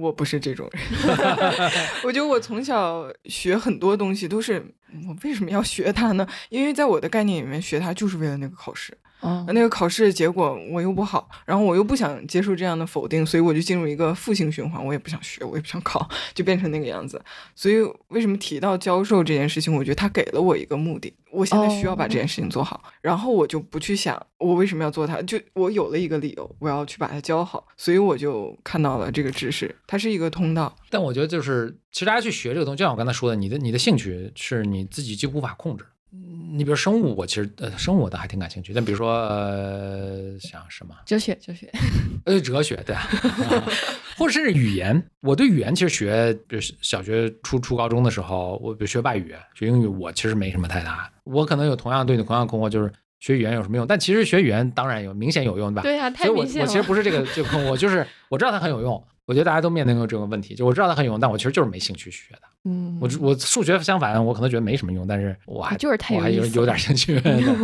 [0.00, 0.82] 我不是这种人。
[2.04, 4.74] 我觉得我从小学很多东西都是，
[5.08, 6.26] 我为什么要学它呢？
[6.48, 8.96] 因为在我的概念里面，学它就是为了那个考试。
[9.20, 14.82] 哦，那个考试结果我又不好，然后我又不想接受这样的否定，所以我就进入一个负性循环。
[14.82, 17.22] 我也不想学，我也不想考，就变成那个样子。
[17.54, 30.74] 所以为什么提到教授这件事情，我觉得他给了我一个目的，我现在需要把这件事情做好，然后我就不去想我为什么要做它，就我有了一个理由，我要去把它教好，所以我就看到了这个知识，它是一个通道。
[30.88, 35.84] 但我觉得就是，其实大家去学这个东西，就像我刚才说的，你的你的兴趣是你自己几乎无法控制。
[36.12, 38.72] 你比如生物，我其实呃，生物我倒还挺感兴趣。
[38.72, 41.70] 但比如说呃，像什么哲学，哲学，
[42.26, 43.02] 呃，哲学对，啊
[44.18, 51.10] 或者甚至语言，我对语言其实学，比如小学初初高中的时候，我比如学外语、学英语，我其实没什么太大。
[51.24, 53.86] 我可能有同样对你同样困惑，就是学语言有什么用？
[53.86, 55.82] 但其实学语言当然有明显有用，对吧？
[55.82, 56.66] 对呀，太明显了。
[56.66, 59.02] 我我其实不是这个这个困惑，就是我知道它很有用。
[59.30, 62.40] 我觉得大家都面临过这个问题，就我知道它很有用，但我其实就是没兴趣去学的。
[62.64, 67.16] 嗯，我我数学相反，我可能觉得没什么用，但是我还就是太我还有有点兴趣。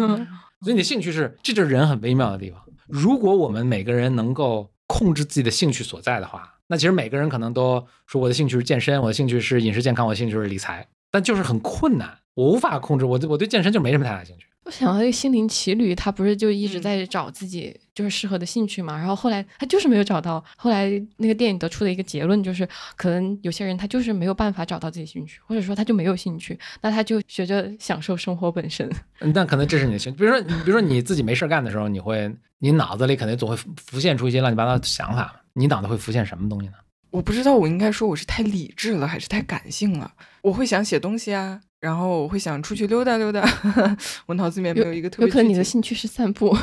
[0.62, 2.62] 所以你的兴趣是，这就是人很微妙的地方。
[2.86, 13.04] 如果我们每个人能够控制自己的兴趣所在的话，那其实每个人可能都说我的兴趣是健身，我的兴趣是饮食健康，我的兴趣是理财，但就是很困难，我无法控制。
[13.04, 14.46] 我我对健身就没什么太大兴趣。
[14.66, 18.98] 我想到那个心灵奇旅，他不是就一直在找自己就是适合的兴趣嘛？
[18.98, 20.44] 然后后来他就是没有找到。
[20.56, 28.90] 后来那个电影得出的一个结论就是，可能有些人他就是没有办法找到自己兴趣，或者说他就没有兴趣，那他就学着享受生活本身。
[29.20, 30.18] 嗯，但可能这是你的兴趣。
[30.18, 35.40] 比如说，比如说你自己没事干的时候，你会，你脑子里肯定总会浮现出一些乱七八糟的想法。
[35.52, 36.74] 你脑子会浮现什么东西呢？
[37.10, 40.12] 我不知道我应该说我是太理智了还是太感性了。
[40.42, 41.60] 我会想写东西啊。
[41.78, 43.46] 然后我会想出去溜达溜达，
[44.26, 45.26] 我脑子里面没有一个特别。
[45.26, 46.56] 有可能你的兴趣是散步。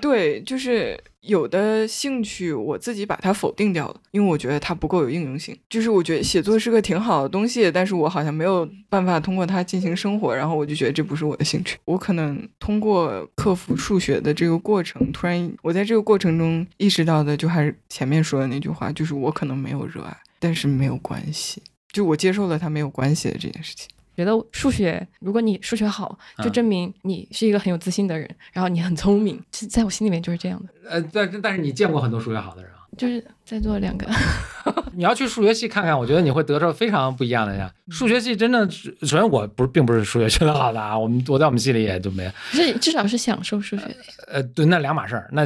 [0.00, 5.56] 对，就是有的兴趣我自己把它否定掉了，因为我觉得它不够有应用性。
[5.68, 11.76] 就是我觉得写作是个挺好的东西，但是我好像没有办法通过它进行生活，然后我就觉得这不是我的兴趣。
[11.84, 21.62] 我可能通过克服数学的这个过程，突然我在这个过程中意识到的，就还是前面说的那句话，就是我可能没有热爱，但是没有关系，
[21.92, 23.88] 就我接受了它没有关系的这件事情。
[24.16, 30.90] 觉得数学，如果你数学好，就证明你是一个很有自信的人，然后你很聪明，在我心里面就是这样的。
[30.90, 32.78] 呃，但但是你见过很多数学好的人啊？
[32.96, 34.06] 就是在座两个。
[34.94, 37.68] 你要去数学系看看，我觉得你会得到非常不一样的呀。
[37.90, 42.30] 数学系真的，首先我不是并不是数学学得好的啊，我们我在我们系里也就没。
[42.52, 43.96] 是至少是享受数学的。
[44.28, 45.28] 呃，对，那两码事儿。
[45.32, 45.44] 那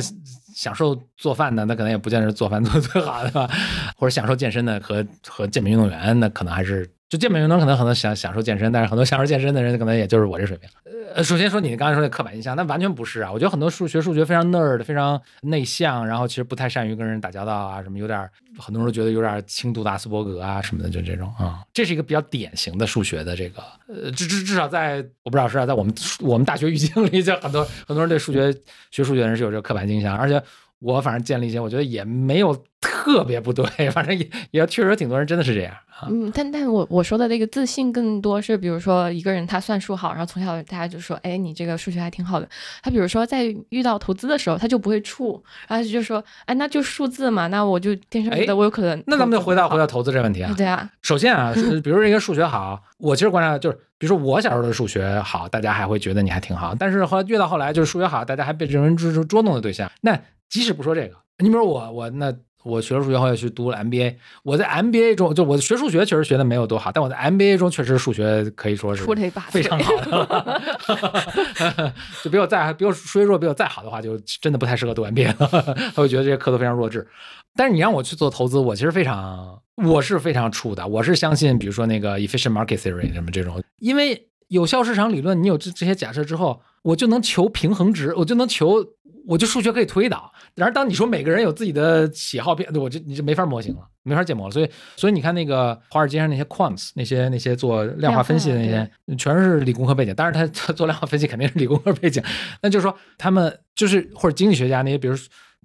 [0.55, 3.49] 享受做饭的，那可能也不见得是做饭做的最好的吧。
[3.97, 6.87] 或者享受健身的和和健美运动员，那可能还是。
[7.09, 10.69] 就健美运动可能很多想享受健身，但是很多享受健身的人可能也就是我这水平。
[11.15, 13.33] 呃，首先说你刚才说的刻板印象，那完全不是啊。
[13.33, 18.29] 我觉得很多数学数学非常 nerd，非常内向，然后其实不太善于跟人打交道啊，什么有点
[18.59, 21.61] 很多人都觉得有点轻度的阿斯伯格啊什么的，就这种啊。
[21.73, 28.53] 这是一个比较典型的数学的这个，呃，至至至少在我不知道是啊在我们我们大学语境里，就很多很多人对数学
[28.91, 30.43] 学数学的人是有这个刻板印象，而且。
[30.81, 36.07] 我反正建立一些，我觉得也没有特别不对， 反正也也确实挺多人真的是这样啊。
[36.09, 42.49] 嗯，但但我我说的那个自信更多是，比如说一个人他算数好，然后从小大家就说，哎，你这个数学还挺好的。
[42.81, 49.03] 他比如说在遇到投资的时候，他就不会怵，然后就说，哎，那就数字嘛，那我就天生觉得我有可能。
[49.09, 50.55] 那咱们就回到回到投资这个问题啊。
[50.57, 50.89] 对啊。
[51.03, 51.53] 首先啊，
[51.83, 59.91] 比如说一个数学好，我其实观察就是，比如说我小时候的数学好，大家还会觉得你还挺好，但是后来越到后来就是数学好，大家还被认为是捉弄的对象。
[60.03, 60.17] 那
[60.49, 62.35] 即使不说这个，你比如我，我那
[62.65, 69.05] 我学了数学后来去读了 MBA，我在 MBA 中就我学数学确实学的没有多好，但我在 MBA 中确实数学可以说是
[69.49, 71.93] 非常好的，
[72.23, 75.49] 就比我再比我数学弱比我再好的话，就真的不太适合读 MBA 了，
[75.95, 77.07] 他会觉得这些课都非常弱智。
[77.55, 88.85] 但是你让我去做投资，我其实非常我是非常怵的，我是相信比如说那个 efficient market theory 什么这种，因为有效市场理论，你有这这些假设之后，我就能求平衡值，我就能求。
[89.29, 94.51] 我就数学可以推导，然而当你说每个人有自己的喜好偏，我就你就没法模型了，没法建模了。
[94.51, 100.15] 所以，所以你看那个华尔街上那些 quants，那些那些做量化分析的那些，全是理工科背景。
[100.15, 102.23] 当然，他他做量化分析肯定是理工科背景。
[102.63, 105.15] 那就是说，他们就是或者经济学家那些，比如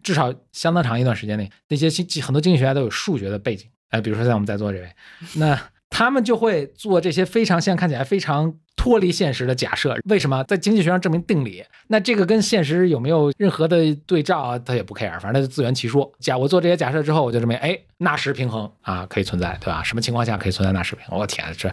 [0.03, 3.69] 至少相当长一段时间内，那些经很多经济学家都有数学的背景。
[3.91, 4.89] 哎，比如说像我们在座这位，
[5.35, 5.57] 那
[5.93, 8.55] 他们就会做这些非常现在看起来非常。
[8.75, 11.63] 脱离现实的假设，为什么在经济学上证明定理？
[11.87, 14.59] 那这个跟现实有没有任何的对照啊？
[14.59, 16.11] 他也不 care，反正他就自圆其说。
[16.19, 19.81] 假我做这些假设之后，我就证明，哎，纳什平衡啊可以存在，对吧？
[19.83, 21.17] 什么情况下可以存在纳什平衡？
[21.17, 21.71] 我天，这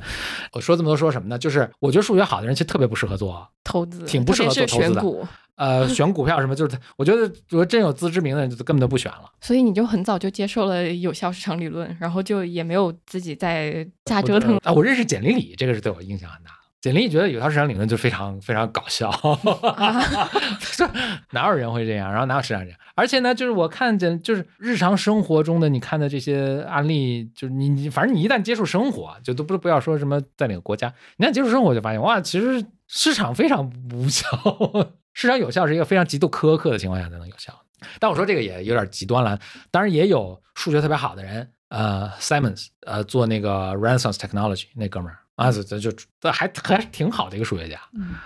[0.52, 1.36] 我说这么多说什么呢？
[1.36, 5.04] 就是我觉得数学好的人其实特别不适合做投资，挺不适合做投资的。
[5.60, 9.30] 呃， 选股票什么，就是我觉得如果真有自知之明的人，就根本就不选了。
[9.42, 14.72] 所以你就很早就接受了有效市场理论，然后就也没有自己在瞎折腾啊。
[14.72, 16.50] 我认识简历里，这个是对我影响很大。
[16.80, 19.10] 简历觉得有效市场理论就非常非常搞笑，
[21.32, 22.10] 哪有人会这样？
[22.10, 22.78] 然后哪有市场这样？
[22.94, 34.26] 而且呢，就是我看见就是日常生活中的你看的这些案例，就是你你反正你一旦接触生活，就都不不要说什么在哪个国家，你看接触生活就发现哇，其实市场非常无效，
[35.14, 37.56] 市场有效是一个非常极度苛刻的情况下才能有效。
[38.00, 39.38] 但我说这个也有点极端了，
[39.70, 45.18] 当然也有数学特别好的人，呃，Simons，呃，做那个 Renaissance Technology 那哥们儿。
[45.36, 48.16] 啊，这这就这还还挺好的一个数学家，嗯，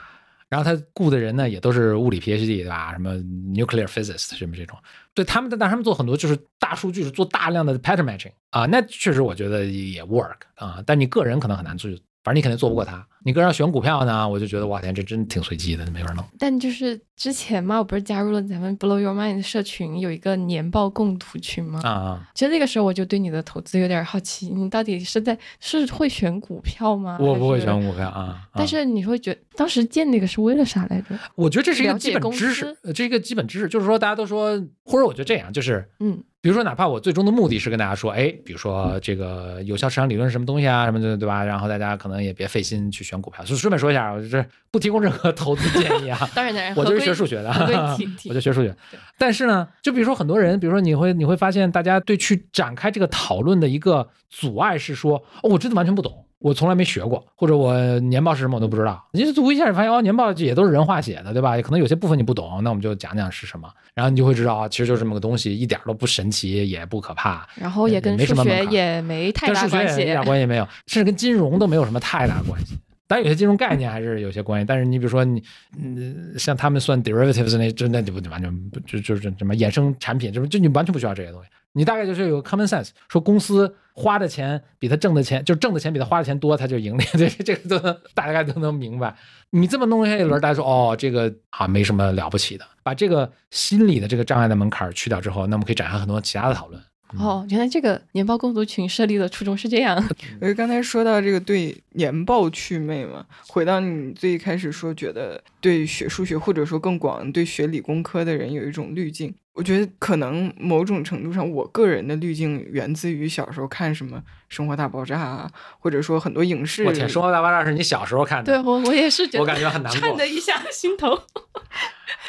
[0.48, 2.90] 然后他雇的人呢也都是物理 PhD 对吧？
[2.92, 4.76] 什么 nuclear physicist 什么这种，
[5.12, 11.90] 对他们，但他们做很多就是大数据，是做大量的 pattern matching 啊，那确实我觉得也 work 啊，但你个人可能很难做。
[12.24, 13.06] 反正你肯定做不过他。
[13.24, 16.24] 你搁上选股票呢，我就觉得哇天，这真挺随机的，没法弄。
[16.38, 21.80] 但就是之前嘛，我不是加入了咱们 Blow Your Mind 社群，有一个年报共读群吗？
[21.82, 27.16] 啊啊其实那个时候我就对你的投资有点好奇，你到底是在是会选股票吗？
[27.18, 28.46] 我不会选股票啊。
[28.52, 31.18] 但是你会觉当时建那个是为了啥来着？
[31.34, 36.22] 我觉得这是一个基本知识，这是一个基本知识，就是说大家都说，或者我觉得这样，就是嗯。
[36.40, 41.42] 比如说，哪怕我最终的目的是跟大家说，哎，比如说这个有效市场理论是什么东西啊，什么的，对吧？
[41.42, 43.44] 然后大家可能也别费心去选股票。
[43.44, 46.18] 就顺便说一下，我这不提供任何投资建议啊。
[46.34, 47.50] 当然当然，我就是学数学的，
[48.28, 48.74] 我就学数学。
[49.18, 56.24] 但是呢，就比如说很多人，比如说你会你会发现，大家对去展开这个讨论的一个阻碍是说，哦，我真的完全不懂。
[56.40, 59.02] 我从来没学过，或者我年报是什么我都不知道。
[59.12, 61.58] 你读一下，你发现哦，年报也都是人话写的，对吧？
[61.62, 67.48] 可能有些部分你不懂，那我们就讲讲是什么，然后你就会知道啊，其实就这么个东西，一点都不神奇，也不可怕。
[67.54, 72.76] 然后也跟数学也没太大关系，一点关系没有， 甚至跟金融都没有什么太大关系。
[73.06, 75.42] 当然有些金融概念还是有些关系，但是你比如说你，
[75.78, 81.48] 嗯，像他们算 derivatives 那，真的就完全不就就是什么衍生产品，就是就你完全不需要这些东西。
[81.76, 87.02] 你大概就是有 common sense，说公司花的钱比他挣的钱，就挣的钱比他花的钱多，他就盈利。
[87.18, 89.14] 这这个都能大概都能明白。
[89.50, 92.64] 你这么弄下一轮，大家说哦，这个啊没什么了不起的。
[92.84, 96.80] 把这个心理的这个障碍的门槛去掉之后，那我们可以展开很多其他的讨论。
[97.18, 99.96] 哦，原来这个年报共读群设立的初衷是这样。
[100.40, 109.34] 我就刚才说到这个对年报祛魅嘛，回到你最一开始说，觉得对学数学或者说更广对学理工科的人有一种滤镜。
[109.54, 115.48] 我觉得可能某种程度上，我个人的滤镜源自于小时候看什么《生活大爆炸》啊，
[115.78, 116.84] 或者说很多影视。
[116.84, 118.52] 我天，《生活大爆炸》是你小时候看的？
[118.52, 121.16] 对，我我也是觉得，我感觉很难过，看的一下 心疼。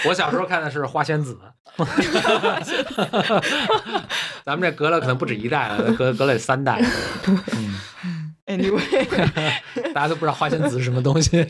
[0.05, 1.35] 我小时候看的是《花仙子》
[4.45, 6.79] 咱们这隔了可能不止一代了，隔隔了三代。
[8.05, 11.43] 嗯，Anyway，大家都不知道花仙子是什么东西。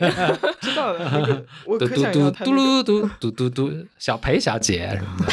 [0.60, 5.32] 知道了，我嘟嘟嘟嘟噜嘟嘟嘟嘟，小裴小姐什么的。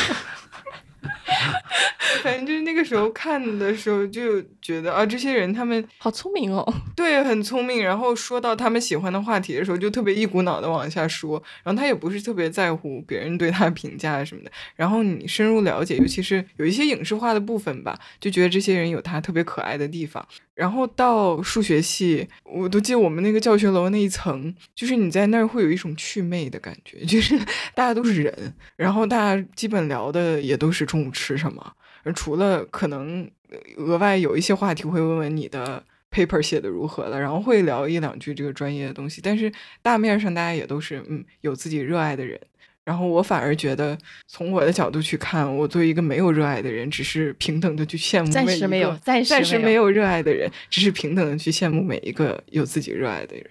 [2.46, 6.66] 就是那个时候看的时候，就觉得啊，这些人他们好聪明哦。
[6.96, 7.84] 对，很聪明。
[7.84, 11.42] 然后说到他们喜欢的话题的时候，就特别一股脑的往下说。
[11.64, 14.52] 然后他也不是特别在乎别人对他评价什么的。
[14.76, 20.26] 然后你深入了解，尤其是有一些影视化的部分吧，就觉得这些人有他特别可爱的地方。
[20.54, 27.36] 然后到数学系，我都记得我们那个教学楼那一层，就是你在那儿会有一种祛魅的感觉，就是
[27.74, 31.74] 大家都是人，然后大家基本聊的也都是中午吃什么，
[32.12, 33.30] 除了可能
[33.78, 39.52] 额外有一些话题会问问你的 paper 写的如何了，然后会聊一两句这个专业的东西，但是
[39.82, 42.40] 大面上大家也都是嗯有自己热爱的人。
[42.84, 43.98] 然后我反而觉得，
[44.28, 53.46] 从我的角度去看，我作为一个没有热爱的人，只是平等的去羡慕暂时没有暂时没有热爱的人，只是平等的去羡慕每一个有自己热爱的人。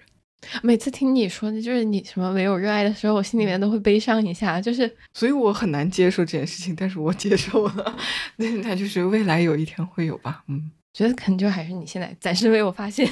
[0.61, 7.95] 每次听你说的就是你什么没有热爱的时候，我心里面都会悲伤一下，就是所以我很难接受这件事情，但是我接受了。
[8.37, 10.43] 那那就是未来有一天会有吧？
[10.47, 13.07] 嗯，觉得可能就还是你现在暂时没有发现。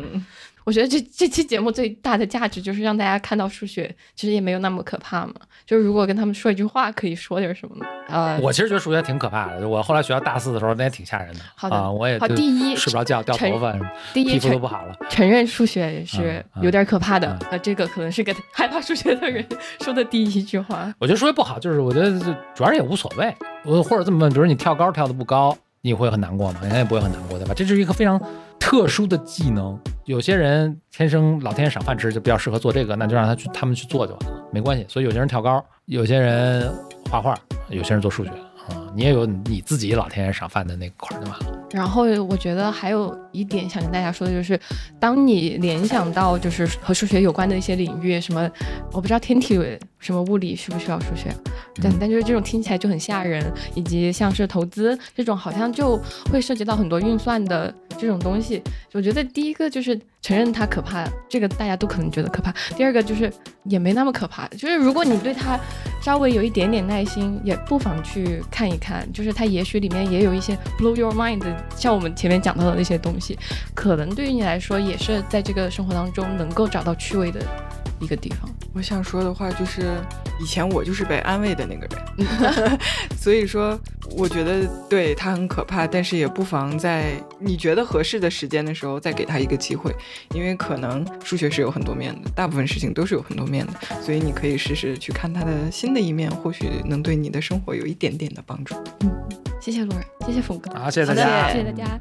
[0.70, 5.34] 我觉得这这期节目最大的价值就是让大家看到数学其实也没有那么可怕嘛。
[5.66, 7.84] 就是如果跟他们说一句话，可以说点什么呢？
[8.08, 9.68] 呃，我其实觉得数学挺可怕的。
[9.68, 11.40] 我后来学到大四的时候，那也挺吓人的。
[11.56, 12.28] 好的，我也好。
[12.28, 13.76] 第一，睡不着觉，掉头发，
[14.14, 14.94] 第一皮肤都不好了。
[15.08, 17.36] 承认数学是有点可怕的。
[17.50, 19.44] 呃，这个可能是给害怕数学的人
[19.82, 20.94] 说的第一句话。
[21.00, 22.12] 我觉得数学不好，就是我觉得
[22.54, 23.34] 主要也无所谓。
[23.64, 26.60] 我或者这么问，比如你跳高跳的不高，你会很难过吗？
[26.62, 27.54] 应该也不会很难过，对吧？
[27.54, 28.20] 这是一个非常。
[28.60, 34.84] 特殊的技能，有些人天生老天赏饭吃，就比较适合做这个，那就让他去，他们去做就完了，没关系。
[34.86, 36.72] 所以有些人跳高，有些人
[37.10, 37.34] 画画，
[37.68, 41.68] 有些人做数学啊，你也有你自己老天爷赏饭的那块就完了。
[41.70, 44.58] 然后我觉得还有一点想跟大家说的就是，
[44.98, 48.50] 当你联想到就是和数学有关的一些领域，什么
[48.92, 49.56] 我不知道天体
[49.98, 51.32] 什么物理需不需要数学，
[51.80, 55.96] 但但就是这种听起来就很吓人，以及像是投资这种，好像就
[56.32, 58.60] 会涉及到很多运算的这种东西。
[58.92, 62.52] 我觉得第一个就是承认它可怕，这个大家都可能觉得可怕。
[62.76, 63.32] 第二个就是
[63.64, 65.60] 也没那么可怕，就是如果你对它
[66.02, 71.44] 稍微有一点点耐心，也不妨去看一看，就是它也许里面也有一些 blow your mind，
[71.76, 73.38] 像我们前面讲到的那些东西，
[73.74, 77.40] 可能对于你来说也是在这个生活当中能够找到趣味的。
[78.02, 80.00] 一个地方，我想说的话就是，
[80.40, 82.78] 以前我就是被安慰的那个人，
[83.18, 83.78] 所以说
[84.16, 89.94] 我觉得对他很可怕，但是也不妨在你觉得合适的时间的时候再给他一个机会，
[90.34, 98.76] 因为可能数学是有很多面的，大部分事情都是有很多面的，所以你可以试试去看他的新的一面，或许能对你的生活有一点点的帮助。
[99.00, 99.10] 嗯，
[99.60, 102.00] 谢谢路人，谢谢峰哥，好，谢谢大家，谢谢大家。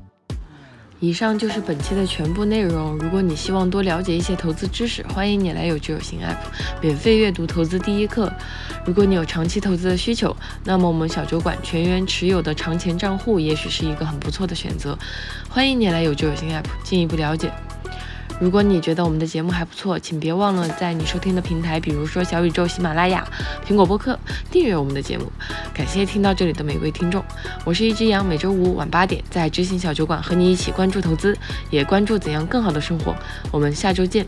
[1.01, 2.97] 以上就是本期的全部内容。
[2.97, 6.35] 如果你希望多了解一些投资知识，欢迎你来有知有行 App
[6.81, 8.29] 免费阅读投资第一课。
[8.85, 10.35] 如果你有长期投资的需求，
[10.65, 14.97] 那么我们小酒馆全员持有的长钱账户也许是一个很不错的选择。
[15.47, 17.49] 欢迎你来有知有行 App 进一步了解。
[18.39, 23.27] 如果你觉得我们的节目还不错，请别忘了在你收听的平台，比如说小宇宙、喜马拉雅、
[23.67, 24.17] 苹果播客，
[24.49, 25.31] 订阅我们的节目。
[25.73, 27.23] 感谢听到这里的每位听众，
[27.65, 31.37] 我是一只羊，每周五晚八点在知行小酒馆和你一起关注投资，
[31.69, 33.13] 也关注怎样更好的生活。
[33.51, 34.25] 我们下周见。